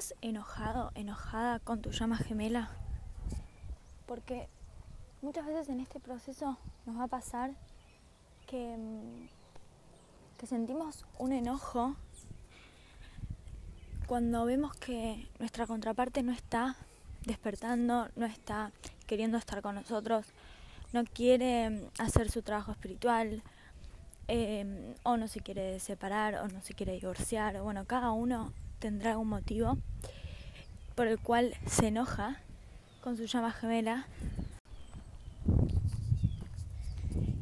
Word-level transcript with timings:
¿Estás 0.00 0.16
enojado, 0.22 0.92
enojada 0.94 1.58
con 1.58 1.82
tu 1.82 1.90
llama 1.90 2.16
gemela? 2.16 2.70
Porque 4.06 4.48
muchas 5.20 5.44
veces 5.44 5.68
en 5.68 5.80
este 5.80 6.00
proceso 6.00 6.56
nos 6.86 6.98
va 6.98 7.04
a 7.04 7.06
pasar 7.06 7.50
que, 8.46 8.78
mm, 8.78 9.28
que 10.38 10.46
sentimos 10.46 11.04
un 11.18 11.32
enojo 11.32 11.96
cuando 14.06 14.46
vemos 14.46 14.74
que 14.74 15.28
nuestra 15.38 15.66
contraparte 15.66 16.22
no 16.22 16.32
está 16.32 16.76
despertando, 17.26 18.08
no 18.16 18.24
está 18.24 18.72
queriendo 19.06 19.36
estar 19.36 19.60
con 19.60 19.74
nosotros, 19.74 20.24
no 20.94 21.04
quiere 21.04 21.68
mm, 21.68 21.88
hacer 21.98 22.30
su 22.30 22.40
trabajo 22.40 22.72
espiritual, 22.72 23.42
eh, 24.28 24.94
o 25.02 25.18
no 25.18 25.28
se 25.28 25.40
quiere 25.40 25.78
separar, 25.78 26.36
o 26.36 26.48
no 26.48 26.62
se 26.62 26.72
quiere 26.72 26.92
divorciar, 26.94 27.60
bueno, 27.60 27.84
cada 27.84 28.12
uno 28.12 28.54
tendrá 28.80 29.18
un 29.18 29.28
motivo 29.28 29.78
por 30.96 31.06
el 31.06 31.18
cual 31.18 31.54
se 31.66 31.88
enoja 31.88 32.40
con 33.02 33.16
su 33.16 33.26
llama 33.26 33.52
gemela. 33.52 34.06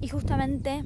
Y 0.01 0.09
justamente 0.09 0.83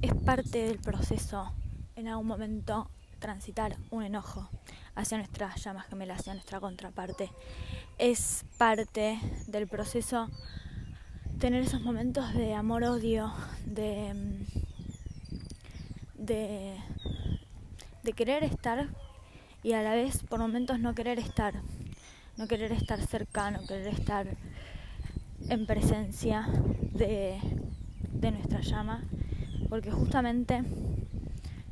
es 0.00 0.14
parte 0.14 0.66
del 0.66 0.78
proceso 0.78 1.52
en 1.96 2.08
algún 2.08 2.26
momento 2.26 2.90
transitar 3.18 3.76
un 3.90 4.04
enojo 4.04 4.48
hacia 4.94 5.18
nuestra 5.18 5.54
llama 5.56 5.82
gemela, 5.82 6.14
hacia 6.14 6.32
nuestra 6.32 6.60
contraparte. 6.60 7.30
Es 7.98 8.44
parte 8.56 9.18
del 9.46 9.68
proceso 9.68 10.28
tener 11.38 11.62
esos 11.62 11.82
momentos 11.82 12.32
de 12.34 12.54
amor-odio, 12.54 13.32
de, 13.66 14.46
de, 16.14 16.76
de 18.02 18.12
querer 18.12 18.44
estar 18.44 18.88
y 19.62 19.72
a 19.72 19.82
la 19.82 19.94
vez 19.94 20.22
por 20.22 20.40
momentos 20.40 20.80
no 20.80 20.94
querer 20.94 21.18
estar, 21.18 21.54
no 22.36 22.46
querer 22.46 22.72
estar 22.72 23.00
cercano, 23.00 23.60
querer 23.66 23.88
estar 23.88 24.26
en 25.48 25.66
presencia 25.66 26.46
de, 26.92 27.38
de 28.12 28.30
nuestra 28.30 28.60
llama, 28.60 29.02
porque 29.68 29.90
justamente 29.90 30.62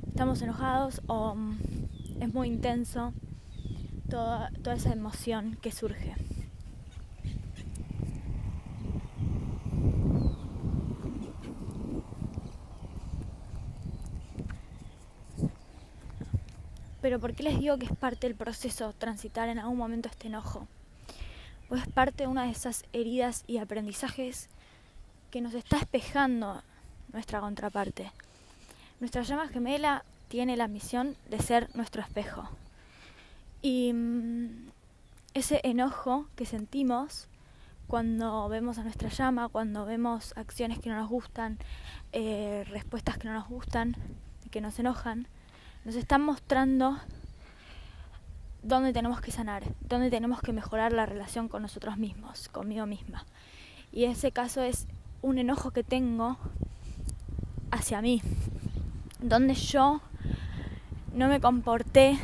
estamos 0.07 0.43
enojados 0.43 1.01
o 1.07 1.35
mm, 1.35 1.59
es 2.21 2.35
muy 2.35 2.49
intenso 2.49 3.13
toda, 4.11 4.51
toda 4.63 4.77
esa 4.77 4.93
emoción 4.93 5.57
que 5.63 5.71
surge. 5.71 6.15
Pero 17.09 17.21
¿por 17.21 17.33
qué 17.33 17.43
les 17.43 17.59
digo 17.59 17.79
que 17.79 17.87
es 17.87 17.97
parte 17.97 18.27
del 18.27 18.37
proceso 18.37 18.93
transitar 18.93 19.49
en 19.49 19.59
algún 19.59 19.79
momento 19.79 20.11
este 20.11 20.27
enojo? 20.27 20.69
Pues 21.67 21.81
es 21.81 21.89
parte 21.89 22.25
de 22.25 22.27
una 22.27 22.45
de 22.45 22.51
esas 22.51 22.85
heridas 22.93 23.45
y 23.47 23.57
aprendizajes 23.57 24.51
que 25.31 25.41
nos 25.41 25.55
está 25.55 25.79
espejando 25.79 26.63
nuestra 27.11 27.41
contraparte. 27.41 28.13
Nuestra 29.01 29.23
llama 29.23 29.49
gemela 29.49 30.05
tiene 30.29 30.59
la 30.59 30.69
misión 30.69 31.17
de 31.31 31.41
ser 31.41 31.75
nuestro 31.75 32.03
espejo. 32.03 32.47
Y 33.63 33.91
mm, 33.95 34.69
ese 35.33 35.63
enojo 35.65 36.27
que 36.37 36.45
sentimos 36.45 37.27
cuando 37.87 38.51
vemos 38.51 38.77
a 38.77 38.83
nuestra 38.83 39.09
llama, 39.09 39.49
cuando 39.49 39.87
vemos 39.87 40.35
acciones 40.37 40.79
que 40.79 40.91
no 40.91 40.97
nos 40.97 41.09
gustan, 41.09 41.57
eh, 42.13 42.67
respuestas 42.69 43.17
que 43.17 43.29
no 43.29 43.33
nos 43.33 43.49
gustan, 43.49 43.97
que 44.51 44.61
nos 44.61 44.79
enojan, 44.79 45.27
nos 45.89 45.97
están 45.97 46.21
mostrando 46.21 46.99
dónde 48.63 48.93
tenemos 48.93 49.23
que 49.23 49.31
sanar, 49.31 49.63
dónde 49.89 50.11
tenemos 50.11 50.43
que 50.43 50.53
mejorar 50.53 50.93
la 50.93 51.07
relación 51.07 51.49
con 51.49 51.63
nosotros 51.63 51.97
mismos, 51.97 52.51
conmigo 52.51 52.85
misma. 52.85 53.25
Y 53.91 54.05
ese 54.05 54.31
caso 54.31 54.61
es 54.61 54.87
un 55.23 55.39
enojo 55.39 55.71
que 55.71 55.83
tengo 55.83 56.37
hacia 57.71 58.03
mí, 58.03 58.21
donde 59.21 59.55
yo 59.55 60.03
no 61.15 61.27
me 61.27 61.41
comporté 61.41 62.19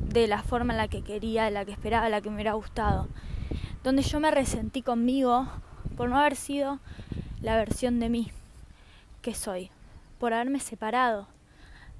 de 0.00 0.26
la 0.26 0.42
forma 0.42 0.72
en 0.72 0.78
la 0.78 0.88
que 0.88 1.02
quería, 1.02 1.44
de 1.44 1.50
la 1.50 1.66
que 1.66 1.72
esperaba, 1.72 2.06
de 2.06 2.10
la 2.12 2.22
que 2.22 2.30
me 2.30 2.36
hubiera 2.36 2.54
gustado, 2.54 3.06
donde 3.84 4.00
yo 4.00 4.18
me 4.18 4.30
resentí 4.30 4.80
conmigo 4.80 5.46
por 5.94 6.08
no 6.08 6.18
haber 6.18 6.36
sido 6.36 6.80
la 7.42 7.56
versión 7.56 8.00
de 8.00 8.08
mí 8.08 8.30
que 9.20 9.34
soy, 9.34 9.70
por 10.18 10.32
haberme 10.32 10.58
separado 10.58 11.26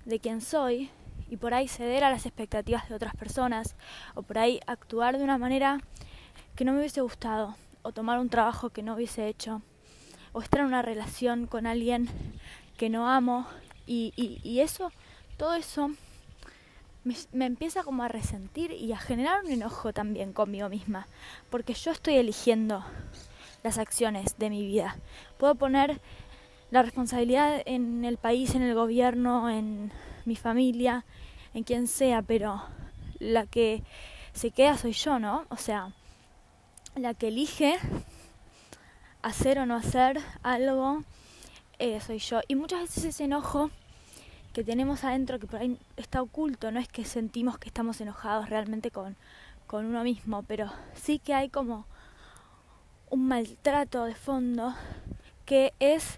de 0.06 0.18
quien 0.18 0.40
soy 0.40 0.88
y 1.30 1.36
por 1.36 1.54
ahí 1.54 1.68
ceder 1.68 2.04
a 2.04 2.10
las 2.10 2.26
expectativas 2.26 2.88
de 2.88 2.94
otras 2.96 3.14
personas 3.14 3.76
o 4.14 4.22
por 4.22 4.38
ahí 4.38 4.60
actuar 4.66 5.16
de 5.16 5.24
una 5.24 5.38
manera 5.38 5.80
que 6.56 6.64
no 6.64 6.72
me 6.72 6.80
hubiese 6.80 7.00
gustado 7.00 7.56
o 7.82 7.92
tomar 7.92 8.18
un 8.18 8.28
trabajo 8.28 8.70
que 8.70 8.82
no 8.82 8.94
hubiese 8.94 9.28
hecho 9.28 9.62
o 10.32 10.42
estar 10.42 10.60
en 10.60 10.66
una 10.66 10.82
relación 10.82 11.46
con 11.46 11.66
alguien 11.66 12.08
que 12.76 12.90
no 12.90 13.08
amo 13.08 13.46
y, 13.86 14.12
y, 14.16 14.60
eso, 14.60 14.92
todo 15.36 15.54
eso 15.54 15.90
me, 17.02 17.16
me, 17.32 17.46
empieza 17.46 17.82
como 17.82 18.04
a 18.04 18.08
resentir 18.08 18.70
y 18.70 18.92
a 18.92 18.98
generar 18.98 19.44
un 19.44 19.50
enojo 19.50 19.92
también 19.92 20.32
conmigo 20.32 20.68
misma 20.68 21.08
porque 21.50 21.74
yo 21.74 21.90
estoy 21.90 22.14
eligiendo 22.14 22.84
las 23.62 23.78
acciones 23.78 24.38
de 24.38 24.50
mi 24.50 24.64
vida. 24.64 24.96
Puedo 25.38 25.54
poner 25.56 26.00
la 26.70 26.82
responsabilidad 26.82 27.62
en 27.66 28.04
el 28.04 28.16
país, 28.16 28.54
en 28.54 28.62
el 28.62 28.74
gobierno, 28.74 29.50
en 29.50 29.92
mi 30.24 30.36
familia, 30.36 31.04
en 31.54 31.64
quien 31.64 31.86
sea, 31.86 32.22
pero 32.22 32.62
la 33.18 33.46
que 33.46 33.82
se 34.32 34.50
queda 34.50 34.76
soy 34.76 34.92
yo, 34.92 35.18
¿no? 35.18 35.44
O 35.48 35.56
sea, 35.56 35.92
la 36.96 37.14
que 37.14 37.28
elige 37.28 37.78
hacer 39.22 39.58
o 39.58 39.66
no 39.66 39.76
hacer 39.76 40.20
algo 40.42 41.02
eh, 41.78 42.00
soy 42.00 42.18
yo. 42.18 42.40
Y 42.48 42.54
muchas 42.54 42.80
veces 42.80 43.04
ese 43.04 43.24
enojo 43.24 43.70
que 44.52 44.64
tenemos 44.64 45.04
adentro, 45.04 45.38
que 45.38 45.46
por 45.46 45.60
ahí 45.60 45.78
está 45.96 46.22
oculto, 46.22 46.70
no 46.70 46.80
es 46.80 46.88
que 46.88 47.04
sentimos 47.04 47.58
que 47.58 47.68
estamos 47.68 48.00
enojados 48.00 48.50
realmente 48.50 48.90
con, 48.90 49.16
con 49.66 49.86
uno 49.86 50.02
mismo, 50.02 50.42
pero 50.42 50.70
sí 50.94 51.18
que 51.18 51.34
hay 51.34 51.48
como 51.48 51.86
un 53.10 53.28
maltrato 53.28 54.04
de 54.04 54.14
fondo 54.14 54.74
que 55.44 55.72
es 55.80 56.16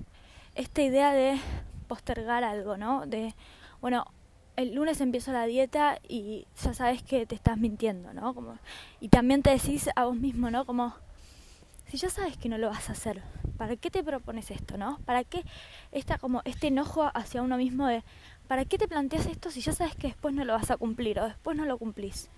esta 0.55 0.83
idea 0.83 1.13
de 1.13 1.39
postergar 1.89 2.45
algo, 2.45 2.77
¿no? 2.77 3.07
De, 3.07 3.35
bueno, 3.83 4.07
el 4.57 4.75
lunes 4.75 5.01
empiezo 5.01 5.33
la 5.33 5.45
dieta 5.45 5.99
y 6.09 6.47
ya 6.63 6.73
sabes 6.73 7.03
que 7.03 7.27
te 7.27 7.35
estás 7.35 7.59
mintiendo, 7.59 8.15
¿no? 8.15 8.33
Como, 8.33 8.57
y 9.01 9.09
también 9.09 9.43
te 9.43 9.51
decís 9.51 9.91
a 9.97 10.05
vos 10.05 10.17
mismo, 10.17 10.51
¿no? 10.51 10.65
Como, 10.65 10.95
si 11.89 11.97
ya 11.97 12.09
sabes 12.09 12.37
que 12.37 12.49
no 12.49 12.59
lo 12.59 12.69
vas 12.69 12.89
a 12.89 12.93
hacer, 12.93 13.23
¿para 13.59 13.75
qué 13.75 13.91
te 13.91 14.05
propones 14.05 14.53
esto, 14.53 14.79
no? 14.79 14.99
¿Para 15.05 15.25
qué 15.25 15.45
esta, 15.91 16.17
como 16.17 16.43
este 16.45 16.69
enojo 16.69 17.11
hacia 17.13 17.43
uno 17.43 17.57
mismo 17.57 17.89
de, 17.89 18.05
¿para 18.47 18.65
qué 18.65 18.79
te 18.79 18.87
planteas 18.87 19.27
esto 19.27 19.51
si 19.51 19.63
ya 19.63 19.73
sabes 19.73 19.97
que 19.97 20.07
después 20.07 20.33
no 20.33 20.45
lo 20.45 20.53
vas 20.53 20.71
a 20.71 20.77
cumplir 20.77 21.19
o 21.19 21.27
después 21.27 21.57
no 21.57 21.65
lo 21.65 21.77
cumplís? 21.77 22.31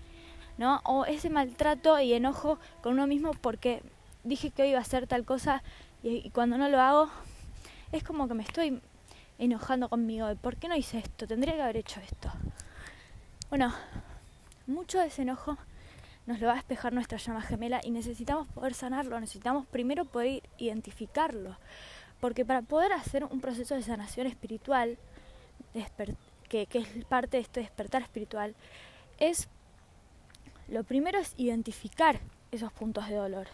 ¿No? 0.57 0.81
O 0.83 1.05
ese 1.05 1.29
maltrato 1.29 1.99
y 1.99 2.13
enojo 2.13 2.57
con 2.81 2.93
uno 2.93 3.05
mismo 3.05 3.33
porque 3.33 3.83
dije 4.23 4.49
que 4.49 4.63
hoy 4.63 4.69
iba 4.69 4.79
a 4.79 4.81
hacer 4.81 5.05
tal 5.05 5.25
cosa 5.25 5.61
y, 6.01 6.25
y 6.25 6.31
cuando 6.31 6.57
no 6.57 6.69
lo 6.69 6.81
hago, 6.81 7.09
es 7.91 8.03
como 8.03 8.27
que 8.27 8.33
me 8.33 8.43
estoy 8.43 8.81
enojando 9.37 9.89
conmigo 9.89 10.27
de 10.27 10.35
por 10.35 10.57
qué 10.57 10.67
no 10.67 10.75
hice 10.75 10.99
esto, 10.99 11.27
tendría 11.27 11.55
que 11.55 11.61
haber 11.61 11.77
hecho 11.77 11.99
esto. 11.99 12.31
Bueno, 13.49 13.73
mucho 14.67 14.99
de 14.99 15.07
ese 15.07 15.23
enojo 15.23 15.57
nos 16.25 16.39
lo 16.39 16.47
va 16.47 16.53
a 16.53 16.55
despejar 16.55 16.93
nuestra 16.93 17.17
llama 17.17 17.41
gemela 17.41 17.81
y 17.83 17.91
necesitamos 17.91 18.47
poder 18.47 18.73
sanarlo, 18.73 19.19
necesitamos 19.19 19.67
primero 19.67 20.05
poder 20.05 20.41
identificarlo, 20.57 21.57
porque 22.19 22.45
para 22.45 22.61
poder 22.61 22.93
hacer 22.93 23.23
un 23.25 23.41
proceso 23.41 23.75
de 23.75 23.83
sanación 23.83 24.25
espiritual, 24.27 24.97
que, 26.49 26.65
que 26.65 26.79
es 26.79 27.05
parte 27.05 27.37
de 27.37 27.43
este 27.43 27.59
despertar 27.59 28.01
espiritual, 28.01 28.55
es 29.19 29.49
lo 30.67 30.83
primero 30.83 31.19
es 31.19 31.33
identificar 31.37 32.19
esos 32.51 32.73
puntos 32.73 33.07
de 33.07 33.15
dolor, 33.15 33.47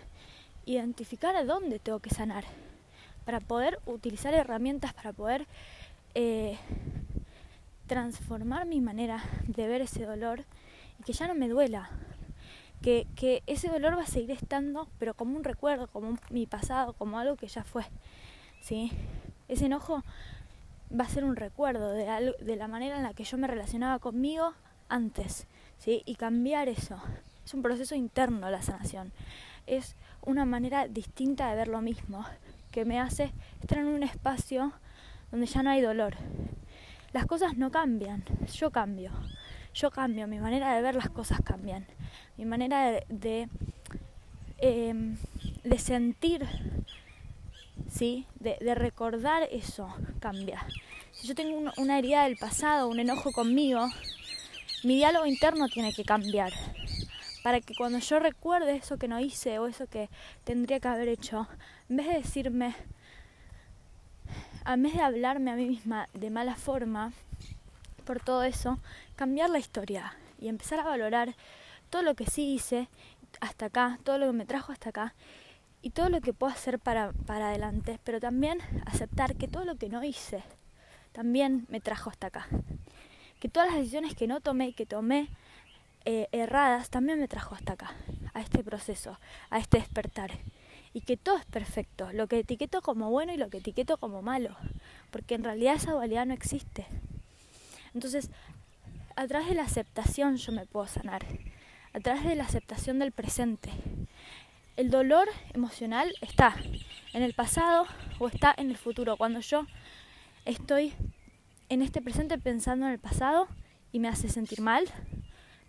identificar 0.65 1.35
a 1.35 1.43
dónde 1.43 1.79
tengo 1.79 1.99
que 1.99 2.09
sanar 2.09 2.45
para 3.31 3.39
poder 3.39 3.79
utilizar 3.85 4.33
herramientas 4.33 4.93
para 4.93 5.13
poder 5.13 5.47
eh, 6.15 6.57
transformar 7.87 8.65
mi 8.65 8.81
manera 8.81 9.23
de 9.47 9.69
ver 9.69 9.79
ese 9.79 10.03
dolor 10.03 10.43
y 10.99 11.03
que 11.03 11.13
ya 11.13 11.29
no 11.29 11.33
me 11.33 11.47
duela. 11.47 11.89
Que, 12.81 13.07
que 13.15 13.41
ese 13.47 13.69
dolor 13.69 13.97
va 13.97 14.01
a 14.03 14.05
seguir 14.05 14.31
estando, 14.31 14.89
pero 14.99 15.13
como 15.13 15.37
un 15.37 15.45
recuerdo, 15.45 15.87
como 15.87 16.17
mi 16.29 16.45
pasado, 16.45 16.91
como 16.91 17.19
algo 17.19 17.37
que 17.37 17.47
ya 17.47 17.63
fue. 17.63 17.85
¿sí? 18.59 18.91
Ese 19.47 19.67
enojo 19.67 20.03
va 20.91 21.05
a 21.05 21.09
ser 21.09 21.23
un 21.23 21.37
recuerdo 21.37 21.93
de, 21.93 22.35
de 22.37 22.55
la 22.57 22.67
manera 22.67 22.97
en 22.97 23.03
la 23.03 23.13
que 23.13 23.23
yo 23.23 23.37
me 23.37 23.47
relacionaba 23.47 23.99
conmigo 23.99 24.51
antes. 24.89 25.47
¿sí? 25.77 26.03
Y 26.05 26.15
cambiar 26.15 26.67
eso. 26.67 27.01
Es 27.45 27.53
un 27.53 27.61
proceso 27.61 27.95
interno 27.95 28.49
la 28.49 28.61
sanación. 28.61 29.13
Es 29.67 29.95
una 30.21 30.43
manera 30.43 30.89
distinta 30.89 31.49
de 31.49 31.55
ver 31.55 31.69
lo 31.69 31.81
mismo 31.81 32.25
que 32.71 32.85
me 32.85 32.99
hace 32.99 33.31
estar 33.61 33.77
en 33.77 33.87
un 33.87 34.03
espacio 34.03 34.73
donde 35.31 35.45
ya 35.45 35.63
no 35.63 35.69
hay 35.69 35.81
dolor. 35.81 36.15
Las 37.13 37.25
cosas 37.25 37.57
no 37.57 37.71
cambian, 37.71 38.23
yo 38.53 38.71
cambio. 38.71 39.11
yo 39.73 39.91
cambio, 39.91 40.27
mi 40.27 40.39
manera 40.39 40.73
de 40.75 40.81
ver 40.81 40.95
las 40.95 41.09
cosas 41.09 41.39
cambian, 41.41 41.85
mi 42.37 42.45
manera 42.45 42.91
de, 42.91 43.05
de, 43.07 43.49
em, 44.57 45.17
sentir, 45.77 46.45
¿sí? 47.89 48.27
De, 48.39 48.75
recordar 48.75 49.47
eso 49.51 49.93
cambia. 50.19 50.65
Si 51.11 51.27
yo 51.27 51.35
tengo 51.35 51.71
una 51.77 51.99
herida 51.99 52.23
del 52.23 52.37
pasado, 52.37 52.89
un 52.89 52.99
enojo 52.99 53.31
conmigo, 53.31 53.87
mi 54.83 54.95
diálogo 54.95 55.25
interno 55.25 55.67
tiene 55.67 55.93
que 55.93 56.03
cambiar 56.03 56.51
para 57.43 57.59
que 57.59 57.73
cuando 57.75 57.99
yo 57.99 58.19
recuerde 58.19 58.75
eso 58.75 58.97
que 58.97 59.07
no 59.07 59.19
hice 59.19 59.59
o 59.59 59.67
eso 59.67 59.87
que 59.87 60.09
tendría 60.43 60.79
que 60.79 60.87
haber 60.87 61.09
hecho, 61.09 61.47
en 61.91 61.97
vez 61.97 62.07
de 62.07 62.13
decirme, 62.13 62.73
en 64.65 64.81
vez 64.81 64.93
de 64.93 65.01
hablarme 65.01 65.51
a 65.51 65.55
mí 65.55 65.65
misma 65.65 66.07
de 66.13 66.29
mala 66.29 66.55
forma 66.55 67.11
por 68.05 68.21
todo 68.21 68.43
eso, 68.43 68.79
cambiar 69.17 69.49
la 69.49 69.59
historia 69.59 70.15
y 70.39 70.47
empezar 70.47 70.79
a 70.79 70.85
valorar 70.85 71.35
todo 71.89 72.01
lo 72.01 72.15
que 72.15 72.25
sí 72.25 72.53
hice 72.53 72.87
hasta 73.41 73.65
acá, 73.65 73.99
todo 74.05 74.17
lo 74.19 74.27
que 74.27 74.31
me 74.31 74.45
trajo 74.45 74.71
hasta 74.71 74.87
acá 74.87 75.15
y 75.81 75.89
todo 75.89 76.07
lo 76.07 76.21
que 76.21 76.31
puedo 76.31 76.53
hacer 76.53 76.79
para, 76.79 77.11
para 77.25 77.49
adelante, 77.49 77.99
pero 78.05 78.21
también 78.21 78.59
aceptar 78.85 79.35
que 79.35 79.49
todo 79.49 79.65
lo 79.65 79.75
que 79.75 79.89
no 79.89 80.01
hice 80.01 80.45
también 81.11 81.65
me 81.67 81.81
trajo 81.81 82.09
hasta 82.09 82.27
acá. 82.27 82.47
Que 83.41 83.49
todas 83.49 83.67
las 83.67 83.79
decisiones 83.79 84.15
que 84.15 84.27
no 84.27 84.39
tomé 84.39 84.69
y 84.69 84.73
que 84.73 84.85
tomé 84.85 85.27
eh, 86.05 86.29
erradas 86.31 86.89
también 86.89 87.19
me 87.19 87.27
trajo 87.27 87.53
hasta 87.53 87.73
acá, 87.73 87.91
a 88.33 88.39
este 88.39 88.63
proceso, 88.63 89.19
a 89.49 89.59
este 89.59 89.79
despertar. 89.79 90.31
Y 90.93 91.01
que 91.01 91.17
todo 91.17 91.37
es 91.37 91.45
perfecto, 91.45 92.11
lo 92.11 92.27
que 92.27 92.39
etiqueto 92.39 92.81
como 92.81 93.09
bueno 93.09 93.33
y 93.33 93.37
lo 93.37 93.49
que 93.49 93.59
etiqueto 93.59 93.97
como 93.97 94.21
malo, 94.21 94.55
porque 95.09 95.35
en 95.35 95.43
realidad 95.43 95.75
esa 95.75 95.93
dualidad 95.93 96.25
no 96.25 96.33
existe. 96.33 96.85
Entonces, 97.93 98.29
a 99.15 99.27
través 99.27 99.49
de 99.49 99.55
la 99.55 99.63
aceptación 99.63 100.37
yo 100.37 100.51
me 100.51 100.65
puedo 100.65 100.87
sanar, 100.87 101.25
a 101.93 101.99
través 101.99 102.23
de 102.23 102.35
la 102.35 102.43
aceptación 102.43 102.99
del 102.99 103.11
presente. 103.11 103.69
El 104.77 104.89
dolor 104.89 105.27
emocional 105.53 106.13
está 106.21 106.55
en 107.13 107.23
el 107.23 107.33
pasado 107.33 107.85
o 108.19 108.27
está 108.27 108.53
en 108.57 108.69
el 108.69 108.77
futuro. 108.77 109.17
Cuando 109.17 109.41
yo 109.41 109.67
estoy 110.45 110.93
en 111.69 111.81
este 111.81 112.01
presente 112.01 112.37
pensando 112.37 112.85
en 112.85 112.93
el 112.93 112.99
pasado 112.99 113.47
y 113.91 113.99
me 113.99 114.07
hace 114.07 114.29
sentir 114.29 114.61
mal, 114.61 114.85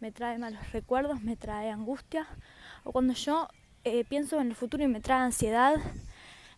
me 0.00 0.12
trae 0.12 0.38
malos 0.38 0.72
recuerdos, 0.72 1.20
me 1.22 1.36
trae 1.36 1.70
angustia, 1.70 2.26
o 2.84 2.92
cuando 2.92 3.14
yo 3.14 3.48
eh, 3.84 4.05
pienso 4.05 4.40
en 4.40 4.49
el 4.49 4.55
futuro 4.55 4.84
y 4.84 4.88
me 4.88 5.00
trae 5.00 5.20
ansiedad, 5.20 5.76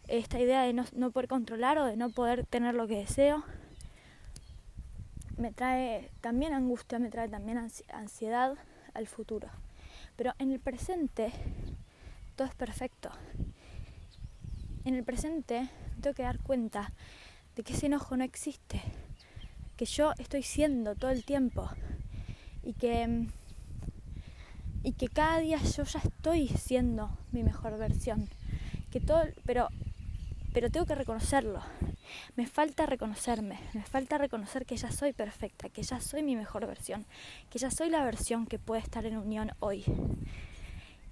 esta 0.09 0.39
idea 0.39 0.63
de 0.63 0.73
no, 0.73 0.85
no 0.95 1.11
poder 1.11 1.29
controlar 1.29 1.79
o 1.79 1.87
de 1.87 1.97
no 1.97 2.11
poder 2.11 2.45
tener 2.47 2.75
lo 2.75 2.87
que 2.87 2.97
deseo, 2.97 3.45
me 5.37 5.53
trae 5.53 6.11
también 6.21 6.53
angustia, 6.53 6.99
me 6.99 7.11
trae 7.11 7.29
también 7.29 7.59
ansiedad 7.93 8.55
al 8.93 9.07
futuro. 9.07 9.49
Pero 10.17 10.33
en 10.39 10.53
el 10.53 10.61
presente 10.61 11.33
todo 12.37 12.49
es 12.49 12.55
perfecto. 12.55 13.11
En 14.85 14.95
el 14.95 15.05
presente 15.05 15.69
tengo 16.01 16.15
que 16.15 16.23
dar 16.23 16.39
cuenta 16.41 16.93
de 17.57 17.63
que 17.63 17.73
ese 17.73 17.87
enojo 17.87 18.17
no 18.17 18.25
existe, 18.25 18.83
que 19.77 19.87
yo 19.87 20.13
estoy 20.19 20.43
siendo 20.43 20.95
todo 20.95 21.11
el 21.11 21.25
tiempo 21.25 21.71
y 22.63 22.75
que, 22.75 23.29
y 24.85 24.93
que 24.93 25.09
cada 25.09 25.39
día 25.39 25.59
yo 25.59 25.83
ya 25.83 25.99
estoy 25.99 26.47
siendo 26.49 27.11
mi 27.33 27.43
mejor 27.43 27.77
versión. 27.79 28.29
Que 28.93 29.01
todo, 29.01 29.25
pero, 29.45 29.69
pero 30.53 30.71
tengo 30.71 30.85
que 30.87 30.95
reconocerlo. 30.95 31.61
Me 32.37 32.47
falta 32.47 32.85
reconocerme, 32.85 33.59
me 33.73 33.83
falta 33.83 34.19
reconocer 34.19 34.67
que 34.67 34.77
ya 34.77 34.93
soy 34.93 35.15
perfecta, 35.15 35.71
que 35.71 35.83
ya 35.83 36.01
soy 36.01 36.23
mi 36.23 36.37
mejor 36.37 36.67
versión, 36.67 37.07
que 37.51 37.59
ya 37.59 37.71
soy 37.71 37.89
la 37.89 38.05
versión 38.05 38.47
que 38.47 38.59
puede 38.59 38.83
estar 38.83 39.07
en 39.07 39.17
unión 39.17 39.53
hoy. 39.59 39.85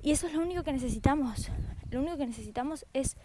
Y 0.02 0.10
eso 0.10 0.26
es 0.26 0.34
lo 0.34 0.42
único 0.42 0.62
que 0.62 0.72
necesitamos. 0.72 1.50
Lo 1.90 2.00
único 2.00 2.18
que 2.18 2.26
necesitamos 2.26 2.84
es 2.92 3.16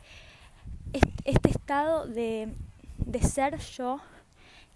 este 1.25 1.49
estado 1.49 2.07
de, 2.07 2.53
de 2.99 3.21
ser 3.21 3.57
yo 3.59 3.99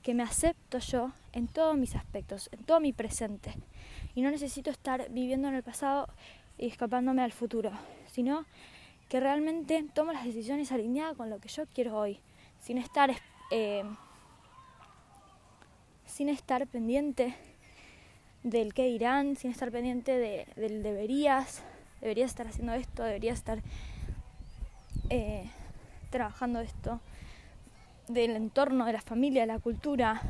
que 0.01 0.13
me 0.13 0.23
acepto 0.23 0.79
yo 0.79 1.11
en 1.31 1.47
todos 1.47 1.77
mis 1.77 1.95
aspectos, 1.95 2.49
en 2.51 2.63
todo 2.65 2.81
mi 2.81 2.91
presente. 2.91 3.53
Y 4.15 4.21
no 4.21 4.31
necesito 4.31 4.69
estar 4.69 5.09
viviendo 5.09 5.47
en 5.47 5.55
el 5.55 5.63
pasado 5.63 6.07
y 6.57 6.67
escapándome 6.67 7.21
al 7.21 7.31
futuro, 7.31 7.71
sino 8.07 8.45
que 9.09 9.19
realmente 9.19 9.85
tomo 9.93 10.13
las 10.13 10.25
decisiones 10.25 10.71
alineadas 10.71 11.17
con 11.17 11.29
lo 11.29 11.39
que 11.39 11.49
yo 11.49 11.63
quiero 11.73 11.97
hoy, 11.97 12.19
sin 12.59 12.77
estar, 12.77 13.11
eh, 13.51 13.83
sin 16.05 16.29
estar 16.29 16.67
pendiente 16.67 17.35
del 18.43 18.73
qué 18.73 18.85
dirán, 18.85 19.35
sin 19.35 19.51
estar 19.51 19.71
pendiente 19.71 20.17
de, 20.17 20.47
del 20.55 20.83
deberías, 20.83 21.63
deberías 21.99 22.31
estar 22.31 22.47
haciendo 22.47 22.73
esto, 22.73 23.03
deberías 23.03 23.37
estar 23.37 23.61
eh, 25.09 25.49
trabajando 26.09 26.59
esto 26.59 27.01
del 28.07 28.35
entorno, 28.35 28.85
de 28.85 28.93
la 28.93 29.01
familia, 29.01 29.41
de 29.41 29.47
la 29.47 29.59
cultura, 29.59 30.21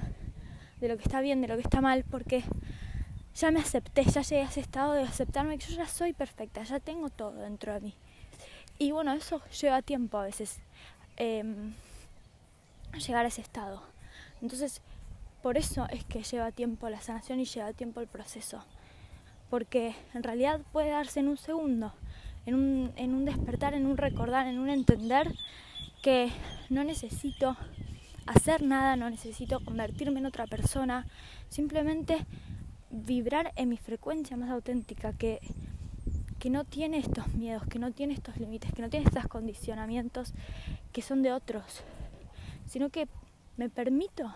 de 0.79 0.87
lo 0.87 0.97
que 0.97 1.03
está 1.03 1.21
bien, 1.21 1.41
de 1.41 1.47
lo 1.47 1.55
que 1.55 1.61
está 1.61 1.81
mal, 1.81 2.03
porque 2.03 2.43
ya 3.35 3.51
me 3.51 3.59
acepté, 3.59 4.03
ya 4.03 4.21
llegué 4.21 4.41
a 4.41 4.45
ese 4.45 4.59
estado 4.59 4.93
de 4.93 5.03
aceptarme 5.03 5.57
que 5.57 5.65
yo 5.67 5.77
ya 5.77 5.87
soy 5.87 6.13
perfecta, 6.13 6.63
ya 6.63 6.79
tengo 6.79 7.09
todo 7.09 7.33
dentro 7.33 7.73
de 7.73 7.81
mí. 7.81 7.95
Y 8.77 8.91
bueno, 8.91 9.13
eso 9.13 9.41
lleva 9.61 9.81
tiempo 9.81 10.17
a 10.17 10.23
veces, 10.23 10.59
em, 11.17 11.73
llegar 13.05 13.25
a 13.25 13.27
ese 13.27 13.41
estado. 13.41 13.83
Entonces, 14.41 14.81
por 15.41 15.57
eso 15.57 15.87
es 15.91 16.03
que 16.05 16.23
lleva 16.23 16.51
tiempo 16.51 16.89
la 16.89 17.01
sanación 17.01 17.39
y 17.39 17.45
lleva 17.45 17.73
tiempo 17.73 18.01
el 18.01 18.07
proceso. 18.07 18.63
Porque 19.49 19.95
en 20.13 20.23
realidad 20.23 20.61
puede 20.71 20.89
darse 20.89 21.19
en 21.19 21.27
un 21.27 21.37
segundo, 21.37 21.93
en 22.45 22.55
un, 22.55 22.93
en 22.95 23.13
un 23.13 23.25
despertar, 23.25 23.73
en 23.73 23.85
un 23.85 23.97
recordar, 23.97 24.47
en 24.47 24.59
un 24.59 24.69
entender 24.69 25.31
que 26.01 26.31
no 26.69 26.83
necesito 26.83 27.57
hacer 28.25 28.63
nada, 28.63 28.95
no 28.95 29.09
necesito 29.09 29.59
convertirme 29.63 30.19
en 30.19 30.25
otra 30.25 30.47
persona, 30.47 31.05
simplemente 31.49 32.25
vibrar 32.91 33.51
en 33.55 33.69
mi 33.69 33.77
frecuencia 33.77 34.37
más 34.37 34.49
auténtica, 34.49 35.13
que, 35.13 35.39
que 36.39 36.49
no 36.49 36.63
tiene 36.65 36.97
estos 36.97 37.27
miedos, 37.33 37.65
que 37.67 37.79
no 37.79 37.91
tiene 37.91 38.13
estos 38.13 38.37
límites, 38.37 38.73
que 38.73 38.81
no 38.81 38.89
tiene 38.89 39.05
estos 39.05 39.27
condicionamientos 39.27 40.33
que 40.91 41.01
son 41.01 41.21
de 41.23 41.31
otros, 41.31 41.83
sino 42.67 42.89
que 42.89 43.07
me 43.57 43.69
permito 43.69 44.33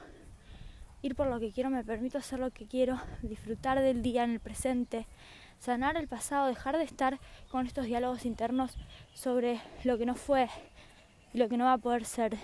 ir 1.02 1.16
por 1.16 1.28
lo 1.28 1.40
que 1.40 1.52
quiero, 1.52 1.70
me 1.70 1.84
permito 1.84 2.18
hacer 2.18 2.40
lo 2.40 2.52
que 2.52 2.66
quiero, 2.66 3.00
disfrutar 3.22 3.80
del 3.80 4.02
día 4.02 4.24
en 4.24 4.32
el 4.32 4.40
presente, 4.40 5.06
sanar 5.60 5.98
el 5.98 6.08
pasado, 6.08 6.48
dejar 6.48 6.78
de 6.78 6.84
estar 6.84 7.20
con 7.50 7.68
estos 7.68 7.86
diálogos 7.86 8.26
internos 8.26 8.78
sobre 9.14 9.62
lo 9.84 9.98
que 9.98 10.06
no 10.06 10.16
fue, 10.16 10.50
y 11.34 11.38
lo 11.38 11.50
que 11.50 11.58
no 11.58 11.66
va 11.66 11.74
a 11.74 11.78
poder 11.78 12.06
ser, 12.06 12.38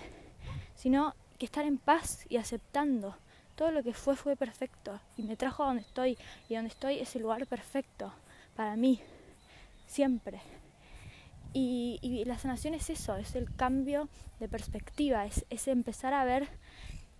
sino 0.74 1.14
que 1.38 1.46
estar 1.46 1.64
en 1.64 1.78
paz 1.78 2.26
y 2.28 2.36
aceptando. 2.36 3.16
Todo 3.54 3.70
lo 3.70 3.82
que 3.82 3.92
fue 3.92 4.16
fue 4.16 4.36
perfecto 4.36 4.98
y 5.16 5.22
me 5.22 5.36
trajo 5.36 5.62
a 5.62 5.66
donde 5.66 5.82
estoy 5.82 6.18
y 6.48 6.54
donde 6.54 6.70
estoy 6.70 6.98
es 6.98 7.14
el 7.16 7.22
lugar 7.22 7.46
perfecto 7.46 8.12
para 8.56 8.76
mí, 8.76 9.00
siempre. 9.86 10.40
Y, 11.54 12.24
la 12.24 12.38
sanación 12.38 12.74
es 12.74 12.88
eso, 12.88 13.16
es 13.16 13.34
el 13.34 13.54
cambio 13.54 14.08
de 14.40 14.48
perspectiva, 14.48 15.26
es, 15.26 15.68
empezar 15.68 16.14
a 16.14 16.24
ver 16.24 16.48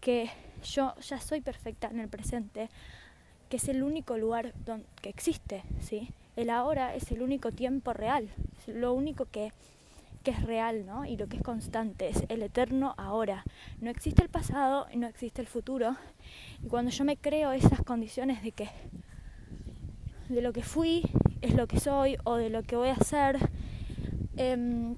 que 0.01 0.31
yo 0.65 0.95
ya 1.01 1.21
soy 1.21 1.43
perfecta 1.43 1.89
en 1.89 2.01
el 2.01 2.09
presente, 2.09 2.71
que 3.51 3.59
es 3.59 3.69
el 3.69 3.83
único 3.83 4.17
lugar 4.17 4.55
donde, 4.65 4.87
que 5.03 5.11
existe, 5.11 5.63
¿sí? 5.81 6.09
El 6.35 6.49
ahora 6.49 6.95
es 6.95 7.11
el 7.13 7.21
único 7.21 7.53
tiempo 7.53 7.93
real, 7.93 8.31
lo 8.67 8.95
único 8.95 9.27
que 9.27 9.53
que 10.23 10.31
es 10.31 10.43
real, 10.43 10.87
¿no? 10.87 11.05
Y 11.05 11.17
lo 11.17 11.29
que 11.29 11.37
es 11.37 11.43
constante, 11.43 12.09
es 12.09 12.25
el 12.29 12.43
eterno 12.43 12.95
ahora. 12.97 13.45
No 13.81 13.91
existe 13.91 14.23
el 14.23 14.29
pasado 14.29 14.87
y 14.93 14.97
no 14.97 15.07
existe 15.07 15.41
el 15.41 15.47
futuro. 15.47 15.97
Y 16.63 16.69
cuando 16.69 16.91
yo 16.91 17.05
me 17.05 17.17
creo 17.17 17.53
esas 17.53 17.83
condiciones 17.83 18.43
de 18.43 18.53
que 18.53 18.69
de 20.29 20.41
lo 20.41 20.53
que 20.53 20.63
fui 20.63 21.03
es 21.43 21.55
lo 21.55 21.67
que 21.67 21.79
soy 21.79 22.17
o 22.25 22.37
de 22.37 22.49
lo 22.49 22.63
que 22.63 22.77
voy 22.77 22.89
a 22.89 22.95
hacer, 22.95 23.37
em, 24.37 24.97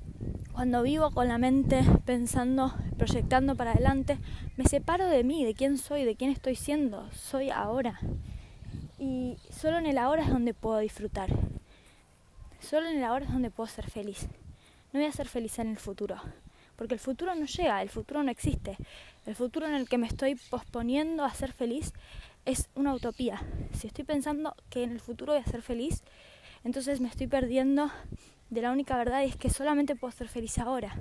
cuando 0.52 0.83
vivo 0.83 1.11
con 1.11 1.26
la 1.26 1.38
mente 1.38 1.83
pensando, 2.04 2.73
proyectando 2.97 3.57
para 3.57 3.73
adelante, 3.73 4.19
me 4.57 4.64
separo 4.64 5.07
de 5.07 5.25
mí, 5.25 5.45
de 5.45 5.54
quién 5.54 5.78
soy, 5.78 6.04
de 6.04 6.14
quién 6.14 6.31
estoy 6.31 6.54
siendo. 6.54 7.11
Soy 7.12 7.50
ahora. 7.50 7.99
Y 8.99 9.37
solo 9.50 9.78
en 9.78 9.87
el 9.87 9.99
ahora 9.99 10.23
es 10.23 10.28
donde 10.28 10.54
puedo 10.54 10.78
disfrutar. 10.78 11.31
Solo 12.61 12.88
en 12.88 12.99
el 12.99 13.04
ahora 13.04 13.25
es 13.25 13.33
donde 13.33 13.50
puedo 13.50 13.66
ser 13.66 13.90
feliz 13.90 14.28
no 14.94 15.00
voy 15.00 15.08
a 15.08 15.12
ser 15.12 15.26
feliz 15.26 15.58
en 15.58 15.68
el 15.68 15.76
futuro. 15.76 16.16
Porque 16.76 16.94
el 16.94 17.00
futuro 17.00 17.34
no 17.34 17.46
llega, 17.46 17.82
el 17.82 17.88
futuro 17.88 18.22
no 18.22 18.30
existe. 18.30 18.76
El 19.26 19.34
futuro 19.34 19.66
en 19.66 19.74
el 19.74 19.88
que 19.88 19.98
me 19.98 20.06
estoy 20.06 20.36
posponiendo 20.36 21.24
a 21.24 21.34
ser 21.34 21.52
feliz 21.52 21.92
es 22.44 22.68
una 22.76 22.94
utopía. 22.94 23.42
Si 23.72 23.88
estoy 23.88 24.04
pensando 24.04 24.54
que 24.70 24.84
en 24.84 24.92
el 24.92 25.00
futuro 25.00 25.32
voy 25.32 25.42
a 25.42 25.50
ser 25.50 25.62
feliz, 25.62 26.04
entonces 26.62 27.00
me 27.00 27.08
estoy 27.08 27.26
perdiendo 27.26 27.90
de 28.50 28.62
la 28.62 28.70
única 28.70 28.96
verdad 28.96 29.22
y 29.22 29.30
es 29.30 29.36
que 29.36 29.50
solamente 29.50 29.96
puedo 29.96 30.12
ser 30.12 30.28
feliz 30.28 30.58
ahora. 30.58 30.94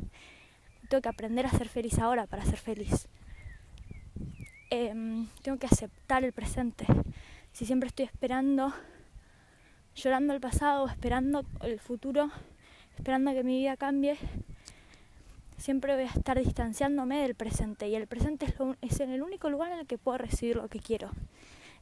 Tengo 0.90 1.02
que 1.04 1.10
aprender 1.10 1.46
a 1.46 1.52
ser 1.52 1.70
feliz 1.70 2.00
ahora 2.00 2.26
para 2.26 2.44
ser 2.46 2.58
feliz. 2.58 3.08
Em, 4.72 5.28
tengo 5.44 5.60
que 5.60 5.68
aceptar 5.68 6.24
el 6.24 6.34
presente. 6.34 6.88
si 7.52 7.68
siempre 7.68 7.90
estoy 7.90 8.06
esperando, 8.06 8.74
llorando 9.94 10.34
el 10.34 10.42
pasado, 10.42 10.88
esperando 10.88 11.46
el 11.62 11.80
futuro, 11.80 12.32
esperando 12.96 13.32
que 13.34 13.44
mi 13.44 13.60
vida 13.60 13.78
cambie, 13.78 14.18
siempre 15.58 15.96
voy 15.96 16.04
a 16.04 16.08
estar 16.08 16.38
distanciándome 16.38 17.22
del 17.22 17.36
presente 17.36 17.88
y 17.88 17.96
el 17.96 18.08
presente 18.08 18.54
es, 18.82 19.00
en 19.00 19.12
el 19.12 19.22
único 19.22 19.50
lugar 19.50 19.72
en 19.72 19.80
el 19.80 19.88
que 19.88 19.98
puedo 19.98 20.18
recibir 20.18 20.58
lo 20.58 20.68
que 20.68 20.80
quiero. 20.80 21.12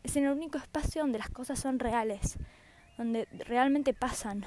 Es 0.04 0.16
en 0.16 0.26
el 0.26 0.32
único 0.32 0.58
espacio 0.58 1.02
donde 1.02 1.20
las 1.20 1.30
cosas 1.30 1.60
son 1.60 1.80
reales, 1.80 2.38
donde 2.98 3.28
realmente 3.48 3.94
pasan. 3.94 4.46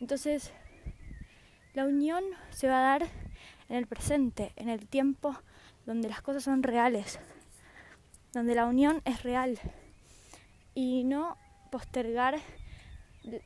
Entonces, 0.00 0.52
la 1.74 1.84
unión 1.84 2.24
se 2.50 2.68
va 2.68 2.78
a 2.78 2.98
dar 2.98 3.08
en 3.68 3.76
el 3.76 3.86
presente, 3.86 4.52
en 4.56 4.68
el 4.68 4.86
tiempo 4.86 5.36
donde 5.86 6.08
las 6.08 6.22
cosas 6.22 6.44
son 6.44 6.62
reales, 6.62 7.18
donde 8.32 8.54
la 8.54 8.66
unión 8.66 9.02
es 9.04 9.22
real 9.22 9.58
y 10.74 11.04
no 11.04 11.36
postergar 11.70 12.38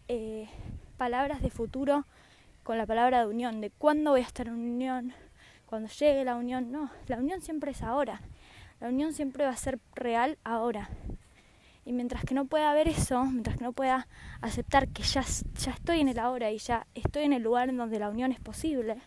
eh, 0.09 0.49
palabras 1.03 1.43
de 1.43 1.51
futuro 1.51 2.07
con 2.63 2.79
la 2.79 2.87
palabra 2.87 3.19
de 3.19 3.27
unión, 3.27 3.61
de 3.61 3.71
cuándo 3.71 4.13
voy 4.13 4.21
a 4.21 4.25
estar 4.25 4.47
en 4.47 4.55
unión, 4.55 5.13
cuando 5.67 5.89
llegue 5.89 6.25
la 6.25 6.37
unión, 6.37 6.71
no, 6.71 6.93
la 7.09 7.17
unión 7.17 7.43
siempre 7.43 7.73
es 7.73 7.83
ahora, 7.83 8.23
la 8.79 8.87
unión 8.87 9.13
siempre 9.13 9.45
va 9.45 9.51
a 9.51 9.57
ser 9.57 9.81
real 9.97 10.39
ahora. 10.45 10.91
Y 11.85 11.93
mientras 11.93 12.25
que 12.25 12.37
no 12.37 12.45
pueda 12.45 12.71
haber 12.71 12.87
eso, 12.87 13.25
mientras 13.25 13.57
que 13.57 13.65
no 13.65 13.73
pueda 13.73 14.07
aceptar 14.43 14.87
que 14.91 15.03
ya, 15.03 15.25
ya 15.59 15.73
estoy 15.73 15.99
en 15.99 16.07
el 16.07 16.21
ahora 16.21 16.53
y 16.53 16.59
ya 16.59 16.87
estoy 16.95 17.25
en 17.25 17.33
el 17.33 17.43
lugar 17.43 17.69
en 17.69 17.79
donde 17.79 17.99
la 17.99 18.09
unión 18.09 18.31
es 18.31 18.39
posible, 18.39 19.03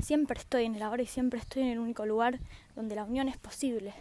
siempre 0.00 0.40
estoy 0.40 0.64
en 0.64 0.74
el 0.74 0.82
ahora 0.82 1.04
y 1.04 1.06
siempre 1.06 1.38
estoy 1.38 1.62
en 1.62 1.68
el 1.68 1.78
único 1.78 2.06
lugar 2.06 2.40
donde 2.74 2.96
la 2.96 3.04
unión 3.04 3.28
es 3.28 3.36
posible. 3.36 3.94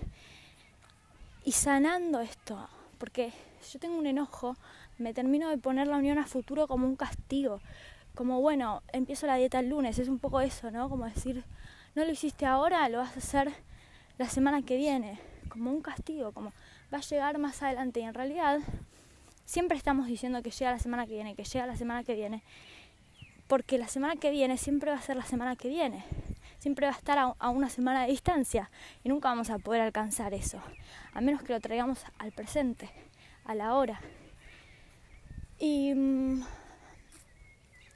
Y 1.45 1.51
sanando 1.51 2.21
esto, 2.21 2.67
porque 2.97 3.31
yo 3.71 3.79
tengo 3.79 3.99
un 3.99 4.07
enojo, 4.07 4.57
me 4.97 5.13
termino 5.13 5.49
de 5.49 5.57
poner 5.57 5.87
la 5.87 5.97
unión 5.97 6.17
a 6.17 6.25
futuro 6.25 6.67
como 6.67 6.87
un 6.87 6.95
castigo, 6.95 7.61
como 8.15 8.41
bueno, 8.41 8.83
empiezo 8.91 9.27
la 9.27 9.35
dieta 9.35 9.59
el 9.59 9.69
lunes, 9.69 9.99
es 9.99 10.07
un 10.07 10.19
poco 10.19 10.41
eso, 10.41 10.71
¿no? 10.71 10.89
Como 10.89 11.05
decir, 11.05 11.43
no 11.95 12.05
lo 12.05 12.11
hiciste 12.11 12.45
ahora, 12.45 12.87
lo 12.89 12.99
vas 12.99 13.15
a 13.15 13.19
hacer 13.19 13.51
la 14.17 14.29
semana 14.29 14.61
que 14.61 14.77
viene, 14.77 15.19
como 15.49 15.71
un 15.71 15.81
castigo, 15.81 16.31
como 16.31 16.53
va 16.93 16.99
a 16.99 17.01
llegar 17.01 17.37
más 17.39 17.61
adelante 17.63 17.99
y 17.99 18.03
en 18.03 18.13
realidad 18.13 18.59
siempre 19.45 19.77
estamos 19.77 20.07
diciendo 20.07 20.41
que 20.41 20.51
llega 20.51 20.71
la 20.71 20.79
semana 20.79 21.05
que 21.07 21.13
viene, 21.13 21.35
que 21.35 21.43
llega 21.43 21.65
la 21.65 21.75
semana 21.75 22.03
que 22.03 22.15
viene 22.15 22.43
porque 23.47 23.77
la 23.77 23.87
semana 23.87 24.15
que 24.15 24.31
viene 24.31 24.57
siempre 24.57 24.91
va 24.91 24.97
a 24.97 25.01
ser 25.01 25.15
la 25.15 25.25
semana 25.25 25.55
que 25.55 25.67
viene, 25.67 26.03
siempre 26.59 26.87
va 26.87 26.93
a 26.93 26.95
estar 26.95 27.17
a, 27.19 27.49
una 27.49 27.69
semana 27.69 28.01
de 28.01 28.11
distancia 28.11 28.71
y 29.03 29.09
nunca 29.09 29.29
vamos 29.29 29.49
a 29.49 29.59
poder 29.59 29.81
alcanzar 29.81 30.33
eso, 30.33 30.61
a 31.13 31.21
menos 31.21 31.43
que 31.43 31.53
lo 31.53 31.59
traigamos 31.59 32.03
al 32.17 32.31
presente, 32.31 32.89
a 33.45 33.53
la 33.53 33.75
hora. 33.75 33.99
Y 35.59 35.93
mm, 35.93 36.43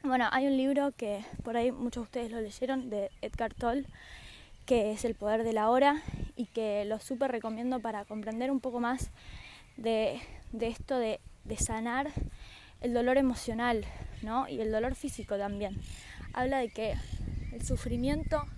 bueno, 0.04 0.28
hay 0.32 0.48
un 0.48 0.58
libro 0.58 0.92
que 0.92 1.26
por 1.44 1.58
ahí 1.58 1.72
muchos 1.72 2.04
de 2.04 2.06
ustedes 2.06 2.32
lo 2.32 2.42
leyeron 2.42 2.90
de 2.90 3.10
Edgar 3.22 3.54
Toll, 3.54 3.86
que 4.66 4.92
es 4.92 5.06
El 5.06 5.16
poder 5.16 5.44
de 5.44 5.54
la 5.54 5.70
hora 5.70 6.02
y 6.36 6.46
que 6.46 6.86
lo 6.86 7.00
súper 7.00 7.32
recomiendo 7.32 7.80
para 7.80 8.06
comprender 8.06 8.52
un 8.52 8.60
poco 8.60 8.80
más 8.80 9.10
de, 9.78 10.20
esto 10.60 10.98
de, 10.98 11.20
de 11.46 11.58
sanar 11.58 12.12
el 12.82 12.94
dolor 12.94 13.18
emocional, 13.18 13.86
¿no? 14.22 14.48
Y 14.48 14.62
el 14.62 14.72
dolor 14.72 14.96
físico 14.96 15.38
también. 15.38 15.78
Habla 16.34 16.60
de 16.60 16.70
que 16.70 16.96
el 17.54 17.66
sufrimiento 17.66 18.44
en 18.44 18.57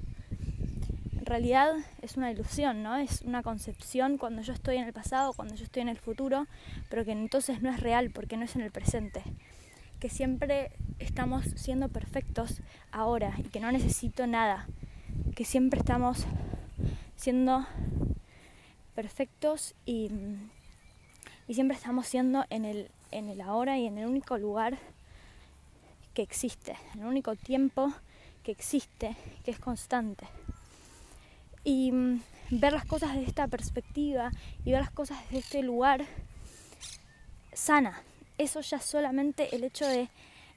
realidad 1.30 1.76
es 2.02 2.18
una 2.18 2.32
ilusión, 2.32 2.84
¿no? 2.84 2.98
Es 2.98 3.22
una 3.22 3.44
concepción 3.44 4.18
cuando 4.18 4.42
yo 4.42 4.52
estoy 4.52 4.78
en 4.78 4.86
el 4.86 4.94
pasado, 4.94 5.34
cuando 5.34 5.56
yo 5.56 5.64
estoy 5.64 5.82
en 5.82 5.90
el 5.90 5.98
futuro, 5.98 6.48
pero 6.90 7.06
que 7.06 7.12
entonces 7.12 7.62
no 7.62 7.70
es 7.70 7.80
real 7.80 8.12
porque 8.12 8.36
no 8.36 8.44
es 8.44 8.56
en 8.56 8.62
el 8.62 8.72
presente. 8.72 9.24
Que 10.00 10.10
siempre 10.10 10.72
estamos 10.98 11.46
siendo 11.56 11.88
perfectos 11.90 12.62
ahora 12.92 13.34
y 13.38 13.44
que 13.44 13.60
no 13.60 13.72
necesito 13.72 14.28
nada. 14.28 14.68
Que 15.36 15.46
siempre 15.46 15.80
estamos 15.80 16.26
siendo 17.16 17.66
perfectos 18.96 19.76
y, 19.86 20.10
y 21.48 21.54
siempre 21.54 21.78
estamos 21.78 22.08
siendo 22.08 22.46
en 22.50 22.66
el, 22.66 22.92
en 23.12 23.30
el 23.30 23.42
ahora 23.42 23.78
y 23.78 23.88
en 23.88 23.98
el 23.98 24.08
único 24.08 24.38
lugar 24.38 24.78
que 26.14 26.22
existe, 26.22 26.76
en 26.94 27.02
el 27.02 27.08
único 27.08 27.36
tiempo 27.36 27.94
que 28.44 28.52
existe, 28.52 29.16
que 29.44 29.52
es 29.52 29.60
constante. 29.60 30.28
Y 31.70 31.92
mm, 31.92 32.22
ver 32.50 32.74
las 32.74 32.84
cosas 32.84 33.14
desde 33.14 33.28
esta 33.28 33.48
perspectiva 33.48 34.32
y 34.66 34.72
ver 34.72 34.82
las 34.82 34.90
cosas 34.90 35.20
desde 35.26 35.38
este 35.38 35.62
lugar 35.62 36.04
sana. 37.54 38.02
Eso 38.40 38.62
ya 38.62 38.80
solamente 38.80 39.56
el 39.56 39.64
hecho 39.64 39.86
de 39.86 40.10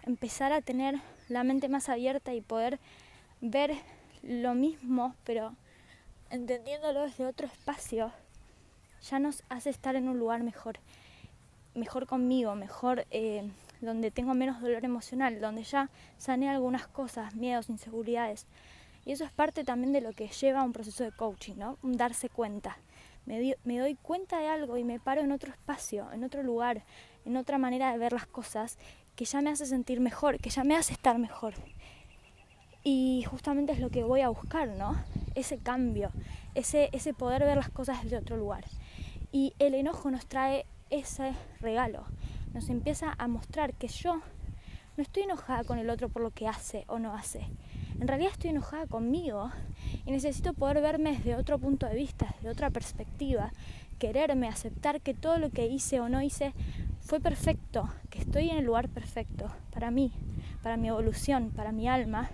empezar 0.04 0.54
a 0.54 0.62
tener 0.62 1.02
la 1.28 1.44
mente 1.44 1.68
más 1.68 1.90
abierta 1.90 2.32
y 2.32 2.40
poder 2.40 2.78
ver 3.42 3.74
lo 4.22 4.54
mismo, 4.54 5.14
pero 5.24 5.54
entendiéndolo 6.30 7.02
desde 7.02 7.26
otro 7.26 7.46
espacio, 7.46 8.10
ya 9.02 9.18
nos 9.18 9.42
hace 9.50 9.68
estar 9.68 9.96
en 9.96 10.08
un 10.08 10.18
lugar 10.18 10.42
mejor 10.42 10.78
mejor 11.74 12.06
conmigo, 12.06 12.54
mejor 12.54 13.04
eh, 13.10 13.50
donde 13.82 14.10
tengo 14.10 14.32
menos 14.32 14.62
dolor 14.62 14.82
emocional, 14.82 15.42
donde 15.42 15.62
ya 15.62 15.90
sané 16.16 16.48
algunas 16.48 16.86
cosas, 16.86 17.34
miedos, 17.34 17.68
inseguridades. 17.68 18.46
Y 19.04 19.12
eso 19.12 19.24
es 19.24 19.32
parte 19.32 19.64
también 19.64 19.92
de 19.92 20.00
lo 20.00 20.12
que 20.12 20.28
lleva 20.28 20.60
a 20.60 20.64
un 20.64 20.72
proceso 20.72 21.04
de 21.04 21.12
coaching, 21.12 21.54
¿no? 21.56 21.78
Un 21.82 21.96
darse 21.96 22.28
cuenta. 22.28 22.78
Me, 23.24 23.54
doy 23.78 23.94
cuenta 24.02 24.38
de 24.38 24.48
algo 24.48 24.76
y 24.76 24.84
me 24.84 24.98
paro 24.98 25.20
en 25.20 25.32
otro 25.32 25.50
espacio, 25.50 26.10
en 26.12 26.24
otro 26.24 26.42
lugar, 26.42 26.84
en 27.24 27.36
otra 27.36 27.56
manera 27.56 27.92
de 27.92 27.98
ver 27.98 28.12
las 28.12 28.26
cosas 28.26 28.78
que 29.14 29.24
ya 29.24 29.40
me 29.42 29.50
hace 29.50 29.66
sentir 29.66 30.00
mejor, 30.00 30.38
que 30.38 30.50
ya 30.50 30.64
me 30.64 30.76
hace 30.76 30.92
estar 30.92 31.18
mejor. 31.18 31.54
Y 32.82 33.24
justamente 33.30 33.72
es 33.72 33.78
lo 33.78 33.90
que 33.90 34.02
voy 34.02 34.22
a 34.22 34.28
buscar, 34.28 34.68
¿no? 34.68 34.96
Ese 35.36 35.58
cambio, 35.58 36.10
ese, 36.54 36.88
ese 36.92 37.14
poder 37.14 37.44
ver 37.44 37.56
las 37.56 37.70
cosas 37.70 38.02
desde 38.02 38.16
otro 38.16 38.36
lugar. 38.36 38.64
Y 39.30 39.54
el 39.60 39.74
enojo 39.74 40.10
nos 40.10 40.26
trae 40.26 40.66
ese 40.90 41.32
regalo. 41.60 42.04
Nos 42.54 42.68
empieza 42.68 43.14
a 43.16 43.28
mostrar 43.28 43.72
que 43.74 43.86
yo 43.86 44.20
no 44.96 45.02
estoy 45.02 45.22
enojada 45.22 45.64
con 45.64 45.78
el 45.78 45.90
otro 45.90 46.08
por 46.08 46.22
lo 46.22 46.30
que 46.30 46.48
hace 46.48 46.84
o 46.88 46.98
no 46.98 47.14
hace. 47.14 47.46
En 48.02 48.08
realidad 48.08 48.32
estoy 48.32 48.50
enojada 48.50 48.88
conmigo 48.88 49.52
y 50.04 50.10
necesito 50.10 50.54
poder 50.54 50.82
verme 50.82 51.12
desde 51.12 51.36
otro 51.36 51.60
punto 51.60 51.86
de 51.86 51.94
vista, 51.94 52.34
desde 52.34 52.50
otra 52.50 52.68
perspectiva, 52.68 53.52
quererme, 54.00 54.48
aceptar 54.48 55.00
que 55.00 55.14
todo 55.14 55.38
lo 55.38 55.50
que 55.50 55.68
hice 55.68 56.00
o 56.00 56.08
no 56.08 56.20
hice 56.20 56.52
fue 57.00 57.20
perfecto, 57.20 57.88
que 58.10 58.18
estoy 58.18 58.50
en 58.50 58.56
el 58.56 58.64
lugar 58.64 58.88
perfecto 58.88 59.52
para 59.72 59.92
mí, 59.92 60.10
para 60.64 60.76
mi 60.76 60.88
evolución, 60.88 61.52
para 61.54 61.70
mi 61.70 61.88
alma. 61.88 62.28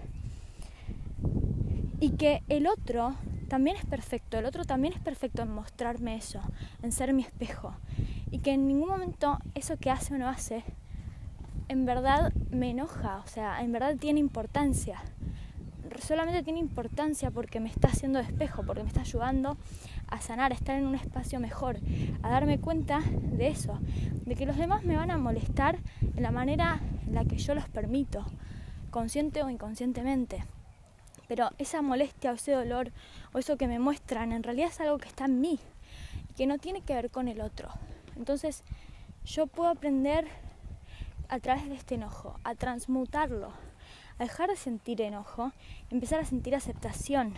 Y 2.01 2.13
que 2.13 2.43
el 2.49 2.67
otro 2.67 3.15
también 3.49 3.77
es 3.77 3.85
perfecto, 3.85 4.39
el 4.39 4.47
otro 4.47 4.65
también 4.65 4.95
es 4.95 5.01
perfecto 5.01 5.43
en 5.43 5.53
mostrarme 5.53 6.17
eso, 6.17 6.41
en 6.83 6.93
ser 6.93 7.13
mi 7.13 7.25
espejo 7.25 7.75
y 8.31 8.39
que 8.39 8.53
en 8.53 8.67
ningún 8.69 8.89
momento 8.89 9.37
eso 9.55 9.77
que 9.77 9.91
hace 9.91 10.15
o 10.15 10.19
no 10.19 10.29
hace 10.29 10.65
en 11.69 11.85
verdad 11.85 12.33
me 12.51 12.71
enoja, 12.71 13.19
o 13.23 13.29
sea, 13.29 13.61
en 13.61 13.71
verdad 13.73 13.97
tiene 14.01 14.21
importancia. 14.21 15.03
Solamente 16.01 16.43
tiene 16.43 16.61
importancia 16.61 17.31
porque 17.31 17.61
me 17.61 17.69
está 17.69 17.89
haciendo 17.89 18.19
despejo, 18.19 18.63
porque 18.63 18.83
me 18.83 18.89
está 18.89 19.01
ayudando 19.01 19.57
a 20.07 20.21
sanar, 20.21 20.53
a 20.53 20.55
estar 20.55 20.77
en 20.77 20.87
un 20.87 20.95
espacio 20.95 21.41
mejor, 21.41 21.79
a 22.23 22.31
darme 22.31 22.59
cuenta 22.59 23.01
de 23.01 23.49
eso, 23.49 23.79
de 24.25 24.35
que 24.35 24.47
los 24.47 24.57
demás 24.57 24.85
me 24.85 24.97
van 24.97 25.11
a 25.11 25.19
molestar 25.19 25.79
en 26.17 26.23
la 26.23 26.31
manera 26.31 26.81
en 27.07 27.15
la 27.15 27.25
que 27.25 27.39
yo 27.39 27.55
los 27.55 27.69
permito, 27.69 28.25
consciente 28.91 29.43
o 29.43 29.51
inconscientemente. 29.51 30.45
Pero 31.27 31.51
esa 31.59 31.83
molestia 31.83 32.33
o 32.33 32.35
ese 32.35 32.53
dolor 32.53 32.91
o 33.33 33.39
eso 33.39 33.57
que 33.57 33.69
me 33.69 33.79
muestran 33.79 34.33
en 34.33 34.43
realidad 34.43 34.69
es 34.71 34.81
algo 34.81 34.99
que 34.99 35.09
está 35.09 35.27
en 35.27 35.41
mí 35.41 35.59
y 36.31 36.35
que 36.35 36.47
no 36.47 36.59
tiene 36.59 36.81
que 36.81 36.95
ver 36.95 37.11
con 37.11 37.29
el 37.29 37.41
otro. 37.41 37.69
Entonces 38.17 38.65
yo 39.25 39.47
puedo 39.47 39.69
aprender 39.69 40.27
a 41.29 41.39
través 41.39 41.69
de 41.69 41.75
este 41.75 41.97
enojo, 41.97 42.41
a 42.45 42.55
transmutarlo, 42.55 43.53
dejar 44.25 44.51
de 44.51 44.57
sentir 44.57 45.01
enojo, 45.01 45.53
empezar 45.91 46.21
a 46.21 46.25
sentir 46.25 46.55
aceptación. 46.55 47.35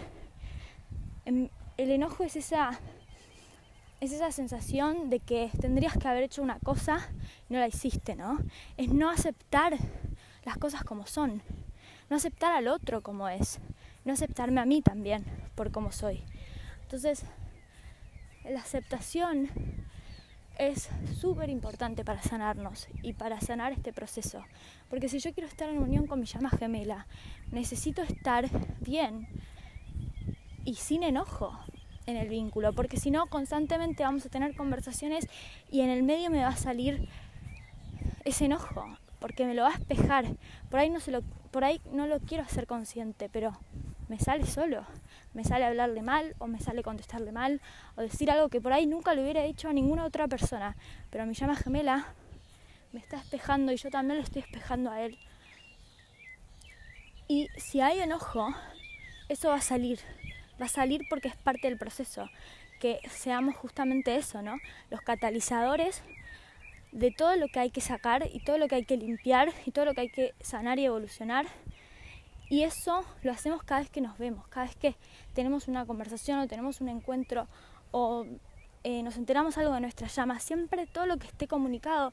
Em, 1.25 1.49
el 1.76 1.90
enojo 1.90 2.25
es 2.25 2.37
esa, 2.37 2.78
es 4.00 4.12
esa 4.12 4.32
sensación 4.32 5.10
de 5.10 5.20
que 5.20 5.50
tendrías 5.60 5.96
que 5.96 6.08
haber 6.08 6.25
hecho 6.25 6.42
una 6.42 6.58
cosa 6.58 7.10
y 7.49 7.52
no 7.52 7.60
la 7.60 7.68
hiciste, 7.68 8.16
¿no? 8.16 8.38
Es 8.76 8.92
no 8.92 9.10
aceptar 9.10 9.76
las 10.44 10.56
cosas 10.56 10.84
como 10.84 11.06
son, 11.06 11.42
no 12.08 12.16
aceptar 12.16 12.52
al 12.52 12.68
otro 12.68 13.02
como 13.02 13.28
es, 13.28 13.60
no 14.04 14.12
aceptarme 14.12 14.60
a 14.60 14.66
mí 14.66 14.82
también 14.82 15.25
por 15.54 15.70
como 15.70 15.92
soy. 15.92 16.22
Entonces, 16.82 17.25
la 18.44 18.60
aceptación 18.60 19.49
es 20.61 20.90
súper 21.19 21.49
importante 21.49 22.05
para 22.05 22.23
sanarnos 22.23 22.87
y 23.02 23.14
para 23.14 23.40
sanar 23.40 23.73
este 23.73 23.95
proceso. 23.95 24.45
Porque 24.90 25.09
si 25.09 25.19
yo 25.19 25.33
quiero 25.33 25.49
estar 25.49 25.71
en 25.71 25.79
unión 25.79 26.07
con 26.07 26.21
mi 26.21 26.26
llama 26.26 26.50
gemela, 26.50 27.07
necesito 27.50 28.02
estar 28.02 28.47
bien 28.81 29.26
y 30.64 30.75
sin 30.75 31.02
enojo. 31.02 31.59
en 32.07 32.17
el 32.17 32.29
vínculo, 32.29 32.73
porque 32.73 32.97
si 32.97 33.12
no, 33.12 33.26
constantemente 33.26 34.02
vamos 34.02 34.26
a 34.26 34.31
tener 34.31 34.57
conversaciones 34.57 35.29
y 35.71 35.83
en 35.83 35.90
el 35.90 36.02
medio 36.02 36.29
me 36.29 36.40
va 36.40 36.49
a 36.49 36.57
salir 36.57 37.09
ese 38.25 38.47
enojo, 38.47 38.85
porque 39.21 39.47
me 39.47 39.55
lo 39.55 39.62
va 39.62 39.69
a 39.69 39.75
espejar. 39.75 40.25
Por 40.71 40.81
ahí 40.81 40.90
no, 40.90 40.99
se 40.99 41.12
lo, 41.12 41.23
por 41.52 41.62
ahí 41.62 41.81
no 41.93 42.09
lo 42.09 42.19
quiero 42.19 42.43
hacer 42.43 42.67
consciente, 42.67 43.29
pero 43.29 43.52
me 44.09 44.19
sale 44.19 44.45
solo. 44.47 44.85
Me 45.32 45.44
sale 45.44 45.64
hablarle 45.64 46.02
mal 46.02 46.34
o 46.38 46.46
me 46.46 46.58
sale 46.60 46.82
contestarle 46.82 47.32
mal 47.32 47.60
o 47.96 48.00
decir 48.00 48.30
algo 48.30 48.49
que 48.49 48.60
por 48.60 48.72
ahí 48.72 48.87
nunca 48.87 49.14
le 49.14 49.22
hubiera 49.22 49.42
dicho 49.42 49.68
a 49.68 49.72
ninguna 49.72 50.04
otra 50.04 50.26
persona. 50.26 50.76
Pero 51.10 51.26
mi 51.26 51.34
llama 51.34 51.56
gemela 51.56 52.06
me 52.92 52.99
está 52.99 53.16
espejando 53.18 53.72
y 53.72 53.76
yo 53.76 53.90
también 53.90 54.18
lo 54.18 54.25
estoy 54.25 54.42
espejando 54.42 54.90
a 54.90 55.02
él. 55.02 55.18
Y 57.28 57.49
si 57.56 57.80
hay 57.80 58.00
enojo, 58.00 58.52
eso 59.28 59.50
va 59.50 59.56
a 59.56 59.60
salir. 59.60 60.00
Va 60.60 60.66
a 60.66 60.68
salir 60.68 61.02
porque 61.08 61.28
es 61.28 61.37
parte 61.37 61.68
del 61.68 61.78
proceso. 61.78 62.28
Que 62.80 62.99
seamos 63.08 63.54
justamente 63.54 64.16
eso, 64.16 64.42
¿no? 64.42 64.56
Los 64.90 65.00
catalizadores 65.02 66.02
de 66.90 67.12
todo 67.12 67.37
lo 67.37 67.46
que 67.46 67.60
hay 67.60 67.70
que 67.70 67.80
sacar 67.80 68.28
y 68.32 68.40
todo 68.40 68.58
lo 68.58 68.66
que 68.66 68.75
hay 68.75 68.84
que 68.84 68.96
limpiar 68.96 69.52
y 69.64 69.70
todo 69.70 69.84
lo 69.84 69.94
que 69.94 70.00
hay 70.00 70.10
que 70.10 70.34
sanar 70.40 70.80
y 70.80 70.87
evolucionar. 70.87 71.46
Y 72.50 72.64
eso 72.64 73.04
lo 73.23 73.30
hacemos 73.30 73.62
cada 73.62 73.80
vez 73.80 73.90
que 73.90 74.00
nos 74.00 74.19
vemos, 74.19 74.47
cada 74.49 74.66
vez 74.66 74.75
que 74.75 74.97
tenemos 75.35 75.69
una 75.69 75.87
conversación 75.87 76.40
o 76.40 76.49
tenemos 76.49 76.80
un 76.80 76.88
encuentro 76.88 77.47
o 77.92 78.26
eh, 78.83 79.02
nos 79.04 79.16
enteramos 79.16 79.57
algo 79.57 79.73
de 79.73 79.80
nuestra 79.80 80.09
llama. 80.09 80.40
Siempre 80.40 80.88
todo 80.88 81.07
lo 81.07 81.16
que 81.16 81.28
esté 81.28 81.47
comunicado 81.47 82.12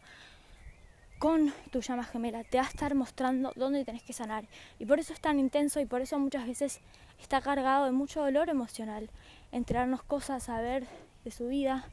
con 1.18 1.52
tu 1.72 1.82
llama 1.82 2.04
gemela 2.04 2.44
te 2.44 2.60
va 2.60 2.66
a 2.66 2.70
estar 2.70 2.94
mostrando 2.94 3.52
dónde 3.56 3.84
tenés 3.84 4.04
que 4.04 4.14
sanar. 4.14 4.46
Y 4.78 4.86
por 4.86 5.00
eso 5.00 5.12
es 5.12 5.20
tan 5.20 5.40
intenso 5.40 5.80
y 5.80 5.88
por 5.88 6.02
eso 6.02 6.20
muchas 6.20 6.46
veces 6.46 6.82
está 7.20 7.42
cargado 7.42 7.86
de 7.86 7.92
mucho 7.92 8.22
dolor 8.22 8.50
emocional. 8.50 9.10
Enterarnos 9.52 10.04
cosas, 10.04 10.44
saber 10.44 10.86
de 11.24 11.32
su 11.32 11.48
vida, 11.48 11.86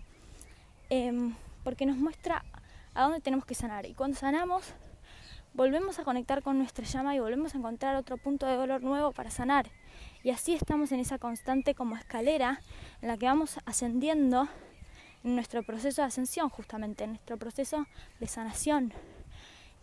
em, 0.90 1.34
porque 1.62 1.86
nos 1.86 1.96
muestra 1.96 2.44
a 2.92 3.04
dónde 3.04 3.20
tenemos 3.20 3.46
que 3.46 3.54
sanar. 3.54 3.86
Y 3.86 3.94
cuando 3.94 4.18
sanamos, 4.18 4.74
volvemos 5.54 5.99
a 5.99 6.04
conectar 6.04 6.42
con 6.42 6.58
nuestra 6.58 6.84
llama 6.84 7.14
y 7.14 7.20
volvemos 7.20 7.54
a 7.54 7.58
encontrar 7.58 7.96
otro 7.96 8.16
punto 8.16 8.46
de 8.46 8.56
dolor 8.56 8.82
nuevo 8.82 9.12
para 9.12 9.30
sanar. 9.30 9.70
Y 10.23 10.30
así 10.30 10.54
estamos 10.54 10.92
en 10.92 11.00
esa 11.00 11.18
constante 11.18 11.75
como 11.75 11.96
escalera 11.96 12.61
en 13.00 13.08
la 13.08 13.16
que 13.16 13.26
vamos 13.26 13.58
ascendiendo 13.64 14.49
en 15.23 15.34
nuestro 15.34 15.62
proceso 15.62 16.02
de 16.02 16.08
ascensión, 16.08 16.50
justamente, 16.50 17.04
en 17.04 17.11
nuestro 17.11 17.38
proceso 17.38 17.87
de 18.20 18.26
sanación. 18.26 18.92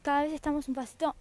Cada 0.01 0.24
vez 0.24 0.34
estamos 0.34 0.68
un 0.68 0.75
pasito 0.75 1.16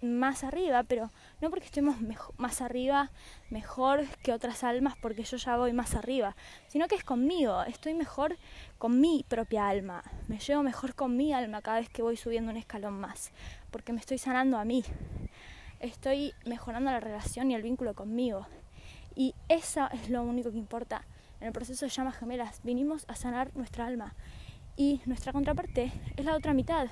más 0.00 0.44
arriba, 0.44 0.82
pero 0.84 1.10
no 1.40 1.50
porque 1.50 1.66
estemos 1.66 1.96
más 2.36 2.60
arriba, 2.60 3.10
mejor 3.50 4.06
que 4.22 4.32
otras 4.32 4.64
almas, 4.64 4.94
porque 5.00 5.24
yo 5.24 5.36
ya 5.36 5.56
voy 5.56 5.72
más 5.72 5.94
arriba, 5.94 6.36
sino 6.68 6.88
que 6.88 6.94
es 6.94 7.04
conmigo, 7.04 7.62
estoy 7.64 7.94
mejor 7.94 8.36
con 8.78 9.00
mi 9.00 9.24
propia 9.28 9.68
alma, 9.68 10.02
me 10.28 10.38
llevo 10.38 10.62
mejor 10.62 10.94
con 10.94 11.16
mi 11.16 11.32
alma 11.32 11.62
cada 11.62 11.80
vez 11.80 11.88
que 11.88 12.02
voy 12.02 12.16
subiendo 12.16 12.50
un 12.50 12.56
escalón 12.56 13.00
más, 13.00 13.32
porque 13.70 13.92
me 13.92 14.00
estoy 14.00 14.18
sanando 14.18 14.58
a 14.58 14.64
mí, 14.64 14.84
estoy 15.80 16.34
mejorando 16.44 16.90
la 16.90 17.00
relación 17.00 17.50
y 17.50 17.54
el 17.54 17.62
vínculo 17.62 17.94
conmigo, 17.94 18.46
y 19.14 19.34
eso 19.48 19.88
es 19.92 20.10
lo 20.10 20.22
único 20.22 20.50
que 20.52 20.58
importa. 20.58 21.04
En 21.40 21.46
el 21.46 21.52
proceso 21.52 21.86
de 21.86 21.90
llamas 21.90 22.16
gemelas 22.16 22.60
vinimos 22.64 23.04
a 23.08 23.14
sanar 23.14 23.54
nuestra 23.56 23.86
alma 23.86 24.14
y 24.76 25.00
nuestra 25.06 25.32
contraparte 25.32 25.92
es 26.16 26.24
la 26.24 26.34
otra 26.34 26.52
mitad 26.52 26.88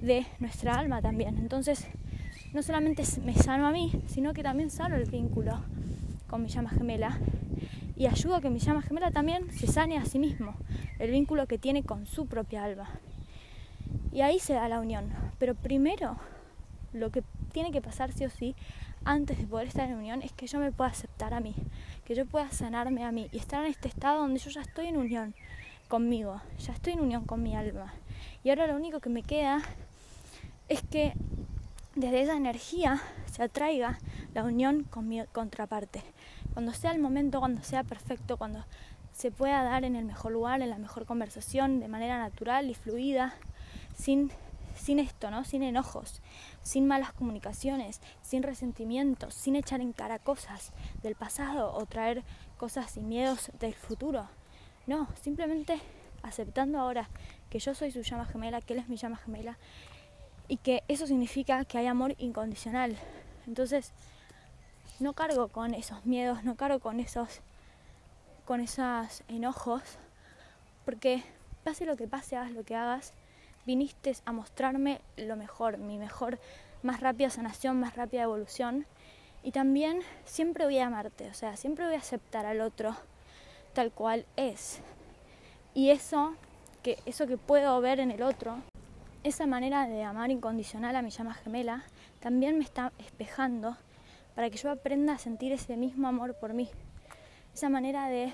de 0.00 0.24
nuestra 0.38 0.74
alma 0.74 1.02
también. 1.02 1.36
Entonces, 1.38 1.86
no 2.56 2.62
solamente 2.62 3.04
me 3.22 3.34
sano 3.34 3.66
a 3.66 3.70
mí, 3.70 3.92
sino 4.06 4.32
que 4.32 4.42
también 4.42 4.70
sano 4.70 4.96
el 4.96 5.04
vínculo 5.04 5.60
con 6.26 6.42
mi 6.42 6.48
llama 6.48 6.70
gemela 6.70 7.18
y 7.96 8.06
ayudo 8.06 8.36
a 8.36 8.40
que 8.40 8.48
mi 8.48 8.60
llama 8.60 8.80
gemela 8.80 9.10
también 9.10 9.52
se 9.52 9.66
sane 9.66 9.98
a 9.98 10.06
sí 10.06 10.18
mismo, 10.18 10.54
el 10.98 11.10
vínculo 11.10 11.46
que 11.46 11.58
tiene 11.58 11.82
con 11.82 12.06
su 12.06 12.24
propia 12.24 12.64
alma. 12.64 12.88
Y 14.10 14.22
ahí 14.22 14.38
se 14.38 14.54
da 14.54 14.70
la 14.70 14.80
unión. 14.80 15.10
Pero 15.38 15.54
primero, 15.54 16.16
lo 16.94 17.10
que 17.10 17.22
tiene 17.52 17.72
que 17.72 17.82
pasar 17.82 18.10
sí 18.12 18.24
o 18.24 18.30
sí, 18.30 18.56
antes 19.04 19.36
de 19.36 19.46
poder 19.46 19.68
estar 19.68 19.86
en 19.86 19.96
unión, 19.96 20.22
es 20.22 20.32
que 20.32 20.46
yo 20.46 20.58
me 20.58 20.72
pueda 20.72 20.88
aceptar 20.88 21.34
a 21.34 21.40
mí, 21.40 21.54
que 22.06 22.14
yo 22.14 22.24
pueda 22.24 22.50
sanarme 22.52 23.04
a 23.04 23.12
mí 23.12 23.28
y 23.32 23.36
estar 23.36 23.62
en 23.66 23.70
este 23.70 23.88
estado 23.88 24.22
donde 24.22 24.40
yo 24.40 24.48
ya 24.48 24.62
estoy 24.62 24.86
en 24.86 24.96
unión 24.96 25.34
conmigo, 25.88 26.40
ya 26.58 26.72
estoy 26.72 26.94
en 26.94 27.00
unión 27.00 27.26
con 27.26 27.42
mi 27.42 27.54
alma. 27.54 27.92
Y 28.44 28.48
ahora 28.48 28.66
lo 28.66 28.76
único 28.76 29.00
que 29.00 29.10
me 29.10 29.22
queda 29.22 29.60
es 30.70 30.80
que 30.80 31.12
desde 31.96 32.20
esa 32.20 32.36
energía 32.36 33.02
se 33.24 33.42
atraiga 33.42 33.98
la 34.34 34.44
unión 34.44 34.84
con 34.84 35.08
mi 35.08 35.24
contraparte. 35.32 36.02
Cuando 36.52 36.72
sea 36.72 36.92
el 36.92 37.00
momento, 37.00 37.40
cuando 37.40 37.62
sea 37.62 37.84
perfecto, 37.84 38.36
cuando 38.36 38.64
se 39.12 39.30
pueda 39.30 39.62
dar 39.62 39.84
en 39.84 39.96
el 39.96 40.04
mejor 40.04 40.32
lugar, 40.32 40.60
en 40.60 40.68
la 40.68 40.78
mejor 40.78 41.06
conversación, 41.06 41.80
de 41.80 41.88
manera 41.88 42.18
natural 42.18 42.68
y 42.68 42.74
fluida, 42.74 43.34
sin, 43.96 44.30
sin 44.74 44.98
esto, 44.98 45.30
¿no? 45.30 45.44
Sin 45.44 45.62
enojos, 45.62 46.20
sin 46.62 46.86
malas 46.86 47.14
comunicaciones, 47.14 48.02
sin 48.20 48.42
resentimientos, 48.42 49.34
sin 49.34 49.56
echar 49.56 49.80
en 49.80 49.94
cara 49.94 50.18
cosas 50.18 50.72
del 51.02 51.14
pasado 51.14 51.72
o 51.72 51.86
traer 51.86 52.24
cosas 52.58 52.94
y 52.98 53.00
miedos 53.00 53.50
del 53.58 53.74
futuro. 53.74 54.28
No, 54.86 55.08
simplemente 55.22 55.80
aceptando 56.22 56.78
ahora 56.78 57.08
que 57.48 57.58
yo 57.58 57.74
soy 57.74 57.90
su 57.90 58.02
llama 58.02 58.26
gemela, 58.26 58.60
que 58.60 58.74
él 58.74 58.80
es 58.80 58.88
mi 58.88 58.96
llama 58.96 59.16
gemela 59.16 59.56
y 60.48 60.56
que 60.58 60.82
eso 60.88 61.06
significa 61.06 61.64
que 61.64 61.78
hay 61.78 61.86
amor 61.86 62.14
incondicional. 62.18 62.96
Entonces, 63.46 63.92
no 65.00 65.12
cargo 65.12 65.48
con 65.48 65.74
esos 65.74 66.04
miedos, 66.06 66.44
no 66.44 66.56
cargo 66.56 66.80
con 66.80 67.00
esos 67.00 67.40
con 68.44 68.60
esos 68.60 69.24
enojos, 69.26 69.82
porque 70.84 71.24
pase 71.64 71.84
lo 71.84 71.96
que 71.96 72.06
pase, 72.06 72.36
hagas 72.36 72.52
lo 72.52 72.62
que 72.62 72.76
hagas, 72.76 73.12
viniste 73.66 74.14
a 74.24 74.30
mostrarme 74.30 75.00
lo 75.16 75.34
mejor, 75.34 75.78
mi 75.78 75.98
mejor, 75.98 76.38
más 76.84 77.00
rápida 77.00 77.28
sanación, 77.28 77.80
más 77.80 77.96
rápida 77.96 78.22
evolución. 78.22 78.86
Y 79.42 79.50
también 79.50 80.00
siempre 80.24 80.64
voy 80.64 80.78
a 80.78 80.86
amarte, 80.86 81.28
o 81.28 81.34
sea, 81.34 81.56
siempre 81.56 81.86
voy 81.86 81.96
a 81.96 81.98
aceptar 81.98 82.46
al 82.46 82.60
otro 82.60 82.96
tal 83.74 83.90
cual 83.90 84.24
es. 84.36 84.80
Y 85.74 85.90
eso 85.90 86.34
que, 86.84 86.98
eso 87.04 87.26
que 87.26 87.36
puedo 87.36 87.80
ver 87.80 87.98
en 87.98 88.12
el 88.12 88.22
otro 88.22 88.58
esa 89.26 89.44
manera 89.44 89.88
de 89.88 90.04
amar 90.04 90.30
incondicional 90.30 90.94
a 90.94 91.02
mi 91.02 91.10
llama 91.10 91.34
gemela 91.34 91.82
también 92.20 92.58
me 92.58 92.64
está 92.64 92.92
espejando 92.98 93.76
para 94.36 94.50
que 94.50 94.56
yo 94.56 94.70
aprenda 94.70 95.14
a 95.14 95.18
sentir 95.18 95.50
ese 95.50 95.76
mismo 95.76 96.06
amor 96.06 96.34
por 96.34 96.54
mí. 96.54 96.70
Esa 97.52 97.68
manera 97.68 98.08
de, 98.08 98.32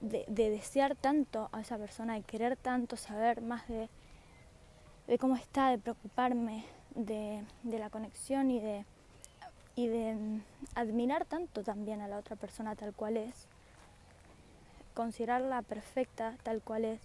de, 0.00 0.50
desear 0.50 0.94
tanto 0.94 1.48
a 1.50 1.60
esa 1.60 1.76
persona, 1.76 2.14
de 2.14 2.22
querer 2.22 2.56
tanto 2.56 2.96
saber 2.96 3.40
más 3.40 3.66
de, 3.66 3.88
de 5.08 5.18
cómo 5.18 5.34
está, 5.34 5.70
de 5.70 5.78
preocuparme, 5.78 6.64
de, 6.94 7.42
de 7.64 7.78
la 7.80 7.90
conexión 7.90 8.52
y 8.52 8.60
de, 8.60 8.84
y 9.74 9.88
de 9.88 10.14
mm, 10.14 10.42
admirar 10.76 11.24
tanto 11.24 11.64
también 11.64 12.00
a 12.00 12.06
la 12.06 12.18
otra 12.18 12.36
persona 12.36 12.76
tal 12.76 12.94
cual 12.94 13.16
es, 13.16 13.48
considerarla 14.94 15.62
perfecta 15.62 16.36
tal 16.44 16.62
cual 16.62 16.84
es, 16.84 17.00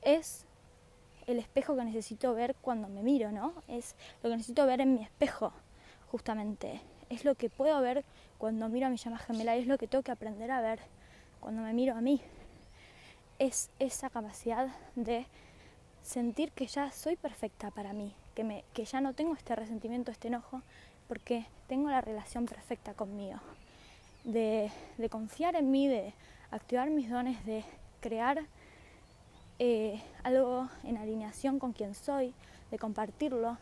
es 0.00 0.46
el 1.26 1.38
espejo 1.38 1.76
que 1.76 1.84
necesito 1.84 2.34
ver 2.34 2.54
cuando 2.60 2.88
me 2.88 3.02
miro, 3.02 3.32
¿no? 3.32 3.52
Es 3.68 3.94
lo 4.22 4.30
que 4.30 4.36
necesito 4.36 4.66
ver 4.66 4.80
en 4.80 4.94
mi 4.94 5.02
espejo, 5.02 5.52
justamente. 6.10 6.80
Es 7.10 7.24
lo 7.24 7.34
que 7.34 7.50
puedo 7.50 7.80
ver 7.80 8.04
cuando 8.38 8.68
miro 8.68 8.86
a 8.86 8.90
mi 8.90 8.96
llama 8.96 9.18
gemela 9.18 9.56
es 9.56 9.66
lo 9.66 9.78
que 9.78 9.86
tengo 9.86 10.02
que 10.02 10.12
aprender 10.12 10.50
a 10.50 10.60
ver 10.60 10.80
cuando 11.40 11.62
me 11.62 11.72
miro 11.72 11.94
a 11.94 12.00
mí. 12.00 12.20
Es 13.38 13.70
esa 13.78 14.10
capacidad 14.10 14.68
de 14.94 15.26
sentir 16.02 16.52
que 16.52 16.66
ya 16.66 16.90
soy 16.92 17.16
perfecta 17.16 17.70
para 17.70 17.92
mí, 17.92 18.14
que, 18.34 18.44
me, 18.44 18.64
que 18.72 18.84
ya 18.84 19.00
no 19.00 19.12
tengo 19.12 19.34
este 19.34 19.56
resentimiento, 19.56 20.10
este 20.10 20.28
enojo, 20.28 20.62
porque 21.08 21.46
tengo 21.66 21.90
la 21.90 22.00
relación 22.00 22.46
perfecta 22.46 22.94
conmigo. 22.94 23.38
De, 24.24 24.70
de 24.98 25.08
confiar 25.08 25.54
en 25.54 25.70
mí, 25.70 25.86
de 25.88 26.12
activar 26.50 26.90
mis 26.90 27.10
dones, 27.10 27.44
de 27.44 27.64
crear 28.00 28.46
eh, 29.58 30.02
algo 30.22 30.68
en 30.84 30.96
alineación 30.98 31.58
con 31.58 31.72
quien 31.72 31.94
soy, 31.94 32.34
de 32.70 32.78
compartirlo 32.78 33.58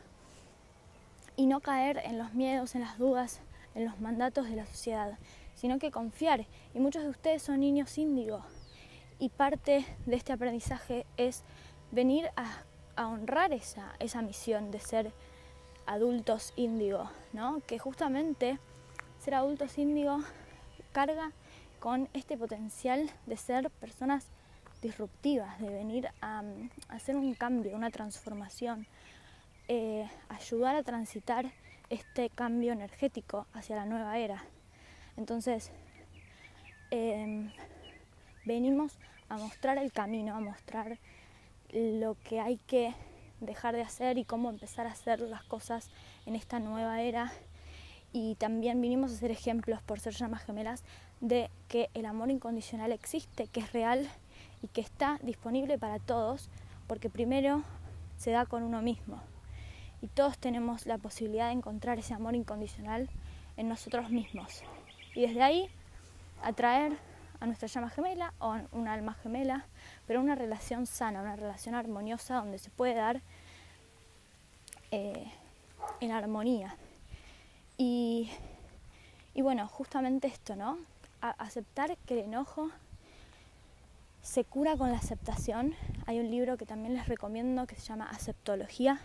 y 1.36 1.46
no 1.46 1.60
caer 1.60 1.98
en 2.04 2.18
los 2.18 2.34
miedos, 2.34 2.74
en 2.74 2.80
las 2.80 2.98
dudas, 2.98 3.40
en 3.74 3.84
los 3.84 4.00
mandatos 4.00 4.48
de 4.48 4.56
la 4.56 4.66
sociedad, 4.66 5.18
sino 5.54 5.78
que 5.78 5.90
confiar. 5.90 6.46
Y 6.74 6.78
muchos 6.78 7.02
de 7.02 7.10
ustedes 7.10 7.42
son 7.42 7.60
niños 7.60 7.96
índigo 7.98 8.42
y 9.18 9.28
parte 9.28 9.84
de 10.06 10.16
este 10.16 10.32
aprendizaje 10.32 11.06
es 11.16 11.42
venir 11.90 12.30
a, 12.36 12.64
honrar 12.96 13.52
esa, 13.52 13.92
esa 13.98 14.22
misión 14.22 14.70
de 14.70 14.78
ser 14.78 15.12
adultos 15.84 16.52
índigo, 16.54 17.10
¿no? 17.32 17.60
que 17.66 17.78
justamente 17.78 18.58
ser 19.18 19.34
adultos 19.34 19.78
índigo 19.78 20.20
carga 20.92 21.32
con 21.80 22.08
este 22.12 22.38
potencial 22.38 23.10
de 23.26 23.36
ser 23.36 23.70
personas 23.70 24.28
disruptivas, 24.84 25.58
de 25.60 25.70
venir 25.70 26.08
a, 26.20 26.42
hacer 26.88 27.16
un 27.16 27.34
cambio, 27.34 27.74
una 27.74 27.90
transformación, 27.90 28.86
eh, 29.66 30.06
ayudar 30.28 30.76
a 30.76 30.82
transitar 30.82 31.50
este 31.88 32.28
cambio 32.28 32.72
energético 32.72 33.46
hacia 33.54 33.76
la 33.76 33.86
nueva 33.86 34.18
era. 34.18 34.44
Entonces, 35.16 35.70
em, 36.90 37.50
venimos 38.44 38.98
a 39.30 39.38
mostrar 39.38 39.78
el 39.78 39.90
camino, 39.90 40.36
a 40.36 40.40
mostrar 40.40 40.98
lo 41.72 42.16
que 42.22 42.40
hay 42.40 42.58
que 42.66 42.94
dejar 43.40 43.74
de 43.74 43.82
hacer 43.82 44.18
y 44.18 44.24
cómo 44.24 44.50
empezar 44.50 44.86
a 44.86 44.92
hacer 44.92 45.20
las 45.20 45.44
cosas 45.44 45.90
en 46.26 46.36
esta 46.36 46.58
nueva 46.58 47.00
era. 47.00 47.32
Y 48.12 48.34
también 48.34 48.80
vinimos 48.82 49.12
a 49.12 49.16
ser 49.16 49.30
ejemplos 49.30 49.80
por 49.82 49.98
ser 49.98 50.12
llamas 50.12 50.44
gemelas 50.44 50.84
de 51.20 51.50
que 51.68 51.88
el 51.94 52.04
amor 52.04 52.30
incondicional 52.30 52.92
existe, 52.92 53.48
que 53.48 53.60
es 53.60 53.72
real 53.72 54.08
y 54.64 54.68
que 54.68 54.80
está 54.80 55.18
disponible 55.22 55.76
para 55.76 55.98
todos, 55.98 56.48
porque 56.86 57.10
primero 57.10 57.62
se 58.16 58.30
da 58.30 58.46
con 58.46 58.62
uno 58.62 58.80
mismo. 58.80 59.20
Y 60.00 60.06
todos 60.06 60.38
tenemos 60.38 60.86
la 60.86 60.96
posibilidad 60.96 61.48
de 61.48 61.52
encontrar 61.52 61.98
ese 61.98 62.14
amor 62.14 62.34
incondicional 62.34 63.10
en 63.58 63.68
nosotros 63.68 64.08
mismos. 64.08 64.62
Y 65.14 65.20
desde 65.20 65.42
ahí 65.42 65.68
atraer 66.42 66.96
a 67.40 67.46
nuestra 67.46 67.68
llama 67.68 67.90
gemela 67.90 68.32
o 68.38 68.52
a 68.52 68.64
una 68.72 68.94
alma 68.94 69.12
gemela, 69.22 69.66
pero 70.06 70.22
una 70.22 70.34
relación 70.34 70.86
sana, 70.86 71.20
una 71.20 71.36
relación 71.36 71.74
armoniosa 71.74 72.36
donde 72.36 72.58
se 72.58 72.70
puede 72.70 72.94
dar 72.94 73.20
eh, 74.92 75.30
en 76.00 76.10
armonía. 76.10 76.74
Y, 77.76 78.30
y, 79.34 79.42
bueno, 79.42 79.68
justamente 79.68 80.26
esto, 80.26 80.56
¿no? 80.56 80.78
aceptar 81.20 81.96
que 82.06 82.14
el 82.14 82.26
enojo 82.26 82.70
se 84.24 84.42
cura 84.42 84.76
con 84.76 84.90
la 84.90 84.96
aceptación. 84.96 85.74
Hay 86.06 86.18
un 86.18 86.30
libro 86.30 86.56
que 86.56 86.64
también 86.64 86.94
les 86.94 87.06
recomiendo 87.08 87.66
que 87.66 87.76
se 87.76 87.82
llama 87.82 88.08
Aceptología, 88.08 88.98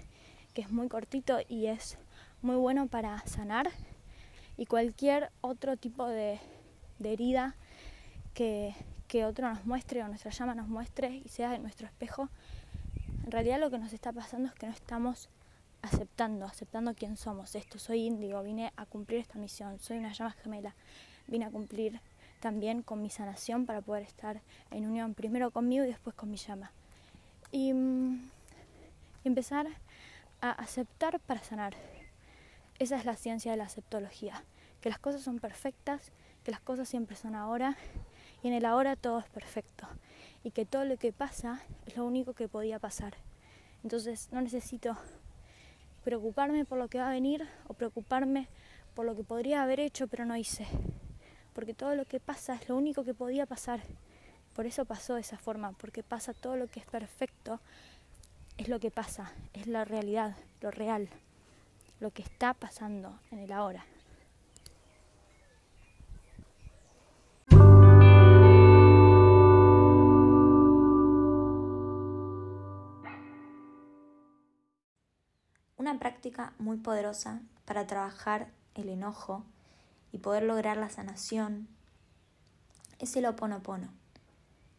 que 0.54 0.62
es 0.62 0.72
muy 0.72 0.88
cortito 0.88 1.40
y 1.50 1.68
es 1.68 1.98
muy 2.42 2.56
bueno 2.56 2.88
para 2.88 3.20
sanar. 3.28 3.70
Y 4.56 4.66
cualquier 4.66 5.30
otro 5.42 5.76
tipo 5.76 6.08
de, 6.08 6.40
de 7.00 7.14
herida 7.14 7.56
que, 8.34 8.74
que 9.10 9.26
otro 9.26 9.50
nos 9.50 9.66
muestre 9.66 10.02
o 10.04 10.08
nuestra 10.08 10.32
llama 10.32 10.56
nos 10.56 10.70
muestre 10.70 11.22
y 11.24 11.28
sea 11.28 11.52
de 11.52 11.60
nuestro 11.60 11.86
espejo, 11.86 12.30
en 13.26 13.32
realidad 13.32 13.60
lo 13.60 13.70
que 13.70 13.78
nos 13.78 13.92
está 13.92 14.14
pasando 14.14 14.48
es 14.48 14.56
que 14.56 14.68
no 14.68 14.72
estamos 14.72 15.30
aceptando, 15.82 16.46
aceptando 16.46 16.94
quién 16.94 17.18
somos. 17.18 17.56
Esto, 17.56 17.78
soy 17.78 18.06
índigo, 18.06 18.42
vine 18.42 18.72
a 18.78 18.86
cumplir 18.86 19.20
esta 19.20 19.38
misión, 19.38 19.80
soy 19.80 19.98
una 19.98 20.14
llama 20.14 20.32
gemela, 20.32 20.76
vine 21.28 21.44
a 21.44 21.52
cumplir 21.52 22.00
también 22.40 22.82
con 22.82 23.02
mi 23.02 23.10
sanación 23.10 23.66
para 23.66 23.82
poder 23.82 24.04
estar 24.04 24.42
en 24.72 24.88
unión 24.88 25.14
primero 25.14 25.52
conmigo 25.52 25.86
y 25.86 25.88
después 25.88 26.16
con 26.16 26.32
mi 26.32 26.38
llama. 26.38 26.72
Y, 27.52 27.74
mm, 27.74 28.30
empezar 29.24 29.68
a 30.42 30.52
aceptar 30.52 31.20
para 31.20 31.44
sanar. 31.44 31.76
Esa 32.80 32.98
es 32.98 33.06
la 33.06 33.16
ciencia 33.16 33.52
de 33.52 33.58
la 33.58 33.66
aceptología, 33.66 34.44
que 34.82 34.90
las 34.90 35.00
cosas 35.00 35.22
son 35.22 35.40
perfectas, 35.40 36.12
que 36.44 36.52
las 36.52 36.62
cosas 36.62 36.88
siempre 36.88 37.16
son 37.16 37.36
ahora 37.36 37.78
y 38.42 38.48
en 38.48 38.54
el 38.54 38.66
ahora 38.66 38.96
todo 38.96 39.20
es 39.20 39.28
perfecto 39.28 39.88
y 40.44 40.52
que 40.52 40.66
todo 40.66 40.86
lo 40.86 40.98
que 40.98 41.12
pasa 41.12 41.62
es 41.86 41.98
lo 41.98 42.06
único 42.06 42.34
que 42.34 42.48
podía 42.48 42.80
pasar. 42.80 43.16
Entonces 43.84 44.30
no 44.32 44.42
necesito 44.42 44.98
preocuparme 46.04 46.64
por 46.66 46.78
lo 46.78 46.88
que 46.88 47.00
va 47.00 47.10
a 47.10 47.12
venir 47.12 47.48
o 47.68 47.74
preocuparme 47.74 48.48
por 48.96 49.06
lo 49.06 49.16
que 49.16 49.24
podría 49.24 49.62
haber 49.62 49.82
hecho 49.82 50.08
pero 50.08 50.26
no 50.26 50.38
hice. 50.38 50.66
Porque 51.60 51.74
todo 51.74 51.94
lo 51.94 52.06
que 52.06 52.22
pasa 52.22 52.56
es 52.56 52.70
lo 52.70 52.78
único 52.78 53.04
que 53.04 53.14
podía 53.14 53.46
pasar. 53.46 53.82
Por 54.56 54.66
eso 54.66 54.86
pasó 54.86 55.16
de 55.16 55.20
esa 55.20 55.38
forma, 55.38 55.74
porque 55.74 56.04
pasa 56.04 56.34
todo 56.34 56.56
lo 56.56 56.68
que 56.68 56.80
es 56.80 56.86
perfecto, 56.86 57.60
es 58.58 58.70
lo 58.70 58.80
que 58.80 58.92
pasa, 58.92 59.34
es 59.52 59.68
la 59.68 59.84
realidad, 59.84 60.38
lo 60.62 60.72
real, 60.72 61.10
lo 62.00 62.12
que 62.12 62.22
está 62.22 62.54
pasando 62.54 63.20
en 63.32 63.40
el 63.40 63.52
ahora. 63.52 63.86
Una 75.76 76.00
práctica 76.00 76.54
muy 76.58 76.78
poderosa 76.78 77.42
para 77.66 77.86
trabajar 77.86 78.48
el 78.76 78.88
enojo 78.88 79.44
y 80.12 80.20
poder 80.20 80.44
lograr 80.44 80.78
la 80.78 80.90
sanación 80.90 81.68
es 83.00 83.16
el 83.16 83.26
oponopono. 83.26 83.90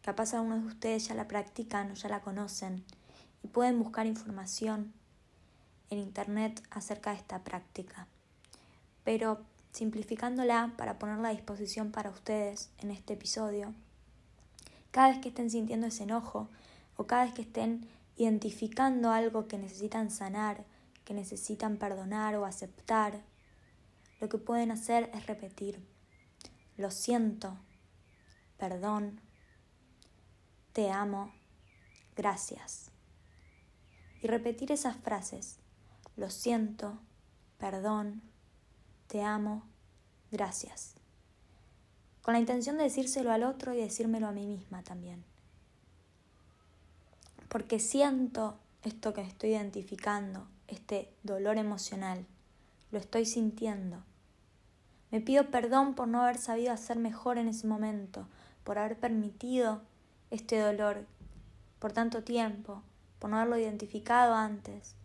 Capaz 0.01 0.33
algunos 0.33 0.61
de 0.61 0.67
ustedes 0.67 1.07
ya 1.07 1.15
la 1.15 1.27
practican 1.27 1.91
o 1.91 1.93
ya 1.93 2.09
la 2.09 2.21
conocen 2.21 2.83
y 3.43 3.47
pueden 3.47 3.79
buscar 3.79 4.05
información 4.05 4.93
en 5.89 5.99
internet 5.99 6.61
acerca 6.69 7.11
de 7.11 7.17
esta 7.17 7.39
práctica. 7.39 8.07
Pero 9.03 9.41
simplificándola 9.71 10.73
para 10.77 10.99
ponerla 10.99 11.29
a 11.29 11.33
disposición 11.33 11.91
para 11.91 12.09
ustedes 12.09 12.69
en 12.79 12.91
este 12.91 13.13
episodio, 13.13 13.73
cada 14.91 15.09
vez 15.09 15.19
que 15.19 15.29
estén 15.29 15.49
sintiendo 15.49 15.87
ese 15.87 16.03
enojo 16.03 16.49
o 16.97 17.05
cada 17.07 17.25
vez 17.25 17.33
que 17.33 17.43
estén 17.43 17.87
identificando 18.17 19.11
algo 19.11 19.47
que 19.47 19.57
necesitan 19.57 20.11
sanar 20.11 20.65
que 21.05 21.13
necesitan 21.13 21.77
perdonar 21.77 22.35
o 22.35 22.45
aceptar, 22.45 23.21
lo 24.21 24.29
que 24.29 24.37
pueden 24.37 24.71
hacer 24.71 25.09
es 25.13 25.25
repetir, 25.25 25.85
lo 26.77 26.91
siento, 26.91 27.57
perdón, 28.57 29.19
te 30.73 30.91
amo, 30.91 31.33
gracias. 32.15 32.91
Y 34.21 34.27
repetir 34.27 34.71
esas 34.71 34.95
frases, 34.95 35.57
lo 36.15 36.29
siento, 36.29 36.99
perdón, 37.57 38.21
te 39.07 39.23
amo, 39.23 39.67
gracias. 40.31 40.93
Con 42.21 42.35
la 42.35 42.39
intención 42.39 42.77
de 42.77 42.83
decírselo 42.83 43.31
al 43.31 43.43
otro 43.43 43.73
y 43.73 43.77
decírmelo 43.77 44.27
a 44.27 44.31
mí 44.31 44.45
misma 44.45 44.83
también. 44.83 45.25
Porque 47.49 47.79
siento 47.79 48.59
esto 48.83 49.13
que 49.13 49.21
estoy 49.21 49.49
identificando, 49.49 50.47
este 50.67 51.11
dolor 51.23 51.57
emocional. 51.57 52.25
Lo 52.91 52.99
estoy 52.99 53.25
sintiendo. 53.25 54.03
Me 55.11 55.19
pido 55.19 55.51
perdón 55.51 55.93
por 55.93 56.07
no 56.07 56.21
haber 56.21 56.37
sabido 56.37 56.71
hacer 56.71 56.97
mejor 56.97 57.37
en 57.37 57.49
ese 57.49 57.67
momento, 57.67 58.27
por 58.63 58.79
haber 58.79 58.97
permitido 58.97 59.81
este 60.29 60.57
dolor 60.59 61.05
por 61.79 61.91
tanto 61.91 62.23
tiempo, 62.23 62.81
por 63.19 63.29
no 63.29 63.37
haberlo 63.37 63.57
identificado 63.57 64.33
antes. 64.35 64.95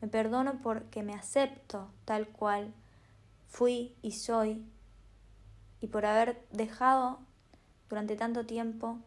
Me 0.00 0.08
perdono 0.08 0.60
porque 0.62 1.02
me 1.02 1.14
acepto 1.14 1.90
tal 2.06 2.28
cual 2.28 2.72
fui 3.48 3.94
y 4.00 4.12
soy 4.12 4.64
y 5.80 5.88
por 5.88 6.06
haber 6.06 6.42
dejado 6.50 7.18
durante 7.90 8.16
tanto 8.16 8.46
tiempo 8.46 8.98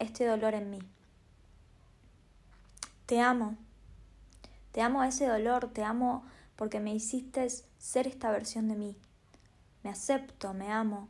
este 0.00 0.26
dolor 0.26 0.54
en 0.54 0.70
mí. 0.70 0.80
Te 3.06 3.20
amo. 3.20 3.56
Te 4.72 4.80
amo 4.82 5.04
ese 5.04 5.26
dolor, 5.26 5.68
te 5.68 5.84
amo 5.84 6.24
porque 6.56 6.80
me 6.80 6.94
hiciste 6.94 7.46
ser 7.78 8.06
esta 8.06 8.30
versión 8.30 8.68
de 8.68 8.74
mí. 8.74 8.96
Me 9.82 9.90
acepto, 9.90 10.54
me 10.54 10.70
amo, 10.70 11.08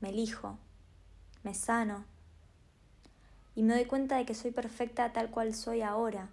me 0.00 0.10
elijo, 0.10 0.58
me 1.42 1.54
sano. 1.54 2.04
Y 3.54 3.62
me 3.62 3.74
doy 3.74 3.84
cuenta 3.84 4.16
de 4.16 4.24
que 4.24 4.34
soy 4.34 4.50
perfecta 4.50 5.12
tal 5.12 5.30
cual 5.30 5.54
soy 5.54 5.82
ahora. 5.82 6.28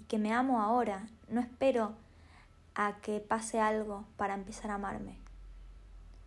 Y 0.00 0.04
que 0.04 0.18
me 0.18 0.32
amo 0.32 0.60
ahora. 0.60 1.06
No 1.28 1.40
espero 1.40 1.94
a 2.74 2.96
que 3.02 3.20
pase 3.20 3.60
algo 3.60 4.04
para 4.16 4.34
empezar 4.34 4.70
a 4.70 4.74
amarme. 4.74 5.16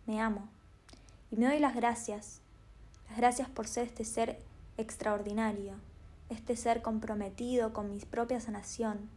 Me 0.06 0.20
amo. 0.20 0.48
Y 1.30 1.36
me 1.36 1.46
doy 1.46 1.58
las 1.58 1.74
gracias. 1.74 2.40
Las 3.08 3.18
gracias 3.18 3.48
por 3.48 3.66
ser 3.66 3.86
este 3.86 4.04
ser 4.04 4.42
extraordinario. 4.76 5.74
Este 6.30 6.56
ser 6.56 6.82
comprometido 6.82 7.72
con 7.72 7.90
mi 7.90 7.98
propia 8.00 8.40
sanación 8.40 9.10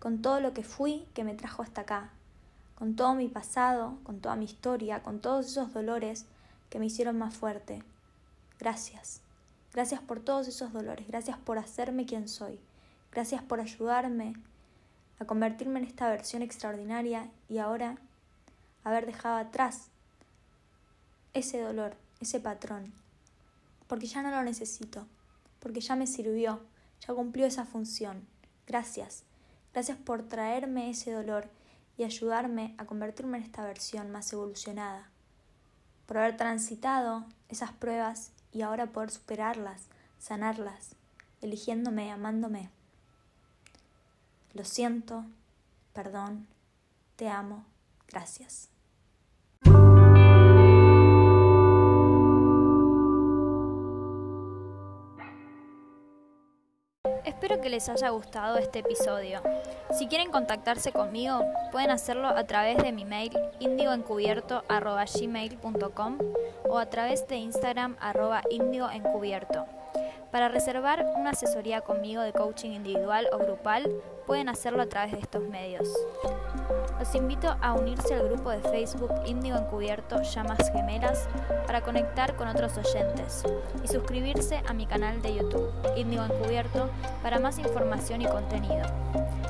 con 0.00 0.22
todo 0.22 0.40
lo 0.40 0.52
que 0.54 0.64
fui 0.64 1.06
que 1.14 1.24
me 1.24 1.34
trajo 1.34 1.62
hasta 1.62 1.82
acá, 1.82 2.10
con 2.80 2.96
todo 2.96 3.14
mi 3.14 3.28
pasado, 3.28 3.98
con 4.04 4.20
toda 4.20 4.36
mi 4.36 4.46
historia, 4.46 5.02
con 5.02 5.20
todos 5.20 5.48
esos 5.48 5.74
dolores 5.74 6.24
que 6.70 6.78
me 6.78 6.86
hicieron 6.86 7.18
más 7.18 7.34
fuerte. 7.34 7.84
Gracias. 8.58 9.20
Gracias 9.74 10.00
por 10.00 10.20
todos 10.20 10.48
esos 10.48 10.72
dolores, 10.72 11.06
gracias 11.06 11.36
por 11.36 11.58
hacerme 11.58 12.06
quien 12.06 12.26
soy, 12.26 12.58
gracias 13.12 13.42
por 13.42 13.60
ayudarme 13.60 14.32
a 15.18 15.26
convertirme 15.26 15.78
en 15.78 15.84
esta 15.84 16.08
versión 16.08 16.40
extraordinaria 16.40 17.30
y 17.50 17.58
ahora 17.58 17.98
haber 18.82 19.04
dejado 19.04 19.36
atrás 19.36 19.88
ese 21.34 21.60
dolor, 21.60 21.94
ese 22.18 22.40
patrón, 22.40 22.94
porque 23.88 24.06
ya 24.06 24.22
no 24.22 24.30
lo 24.30 24.42
necesito, 24.42 25.06
porque 25.58 25.82
ya 25.82 25.96
me 25.96 26.06
sirvió, 26.06 26.62
ya 27.06 27.12
cumplió 27.12 27.44
esa 27.44 27.66
función. 27.66 28.26
Gracias. 28.66 29.24
Gracias 29.74 29.98
por 29.98 30.22
traerme 30.22 30.88
ese 30.88 31.12
dolor 31.12 31.59
y 32.00 32.04
ayudarme 32.04 32.74
a 32.78 32.86
convertirme 32.86 33.36
en 33.36 33.44
esta 33.44 33.62
versión 33.62 34.10
más 34.10 34.32
evolucionada. 34.32 35.10
Por 36.06 36.16
haber 36.16 36.34
transitado 36.34 37.26
esas 37.50 37.72
pruebas 37.72 38.32
y 38.52 38.62
ahora 38.62 38.86
poder 38.86 39.10
superarlas, 39.10 39.82
sanarlas, 40.18 40.96
eligiéndome, 41.42 42.10
amándome. 42.10 42.70
Lo 44.54 44.64
siento, 44.64 45.26
perdón, 45.92 46.46
te 47.16 47.28
amo, 47.28 47.66
gracias. 48.08 48.70
Espero 57.50 57.64
que 57.64 57.70
les 57.70 57.88
haya 57.88 58.10
gustado 58.10 58.58
este 58.58 58.78
episodio. 58.78 59.40
Si 59.90 60.06
quieren 60.06 60.30
contactarse 60.30 60.92
conmigo, 60.92 61.40
pueden 61.72 61.90
hacerlo 61.90 62.28
a 62.28 62.44
través 62.44 62.78
de 62.78 62.92
mi 62.92 63.04
mail 63.04 63.36
indioencubierto.gmail.com 63.58 66.18
o 66.68 66.78
a 66.78 66.86
través 66.86 67.26
de 67.26 67.38
Instagram 67.38 67.96
arroba 67.98 68.42
indioencubierto. 68.50 69.66
Para 70.30 70.48
reservar 70.48 71.04
una 71.16 71.30
asesoría 71.30 71.80
conmigo 71.80 72.22
de 72.22 72.32
coaching 72.32 72.70
individual 72.70 73.26
o 73.32 73.38
grupal, 73.38 73.90
pueden 74.28 74.48
hacerlo 74.48 74.82
a 74.82 74.86
través 74.86 75.10
de 75.10 75.18
estos 75.18 75.42
medios. 75.42 75.88
Los 77.00 77.14
invito 77.14 77.56
a 77.62 77.72
unirse 77.72 78.12
al 78.12 78.28
grupo 78.28 78.50
de 78.50 78.60
Facebook 78.60 79.10
Índigo 79.24 79.56
Encubierto 79.56 80.20
Llamas 80.20 80.70
Gemelas 80.70 81.30
para 81.66 81.80
conectar 81.80 82.36
con 82.36 82.46
otros 82.46 82.76
oyentes 82.76 83.42
y 83.82 83.88
suscribirse 83.88 84.62
a 84.68 84.74
mi 84.74 84.84
canal 84.84 85.22
de 85.22 85.36
YouTube 85.36 85.72
Índigo 85.96 86.24
Encubierto 86.24 86.90
para 87.22 87.38
más 87.38 87.58
información 87.58 88.20
y 88.20 88.26
contenido. 88.26 88.84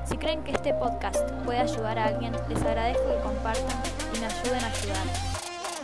Si 0.05 0.17
creen 0.17 0.45
que 0.45 0.53
este 0.53 0.75
podcast 0.75 1.29
puede 1.45 1.59
ayudar 1.59 1.99
a 1.99 2.07
alguien, 2.07 2.35
les 2.49 2.63
agradezco 2.63 3.03
que 3.09 3.21
compartan 3.21 3.83
y 4.15 4.21
me 4.21 4.27
ayuden 4.27 4.65
a 4.65 4.69
ayudar. 4.69 5.07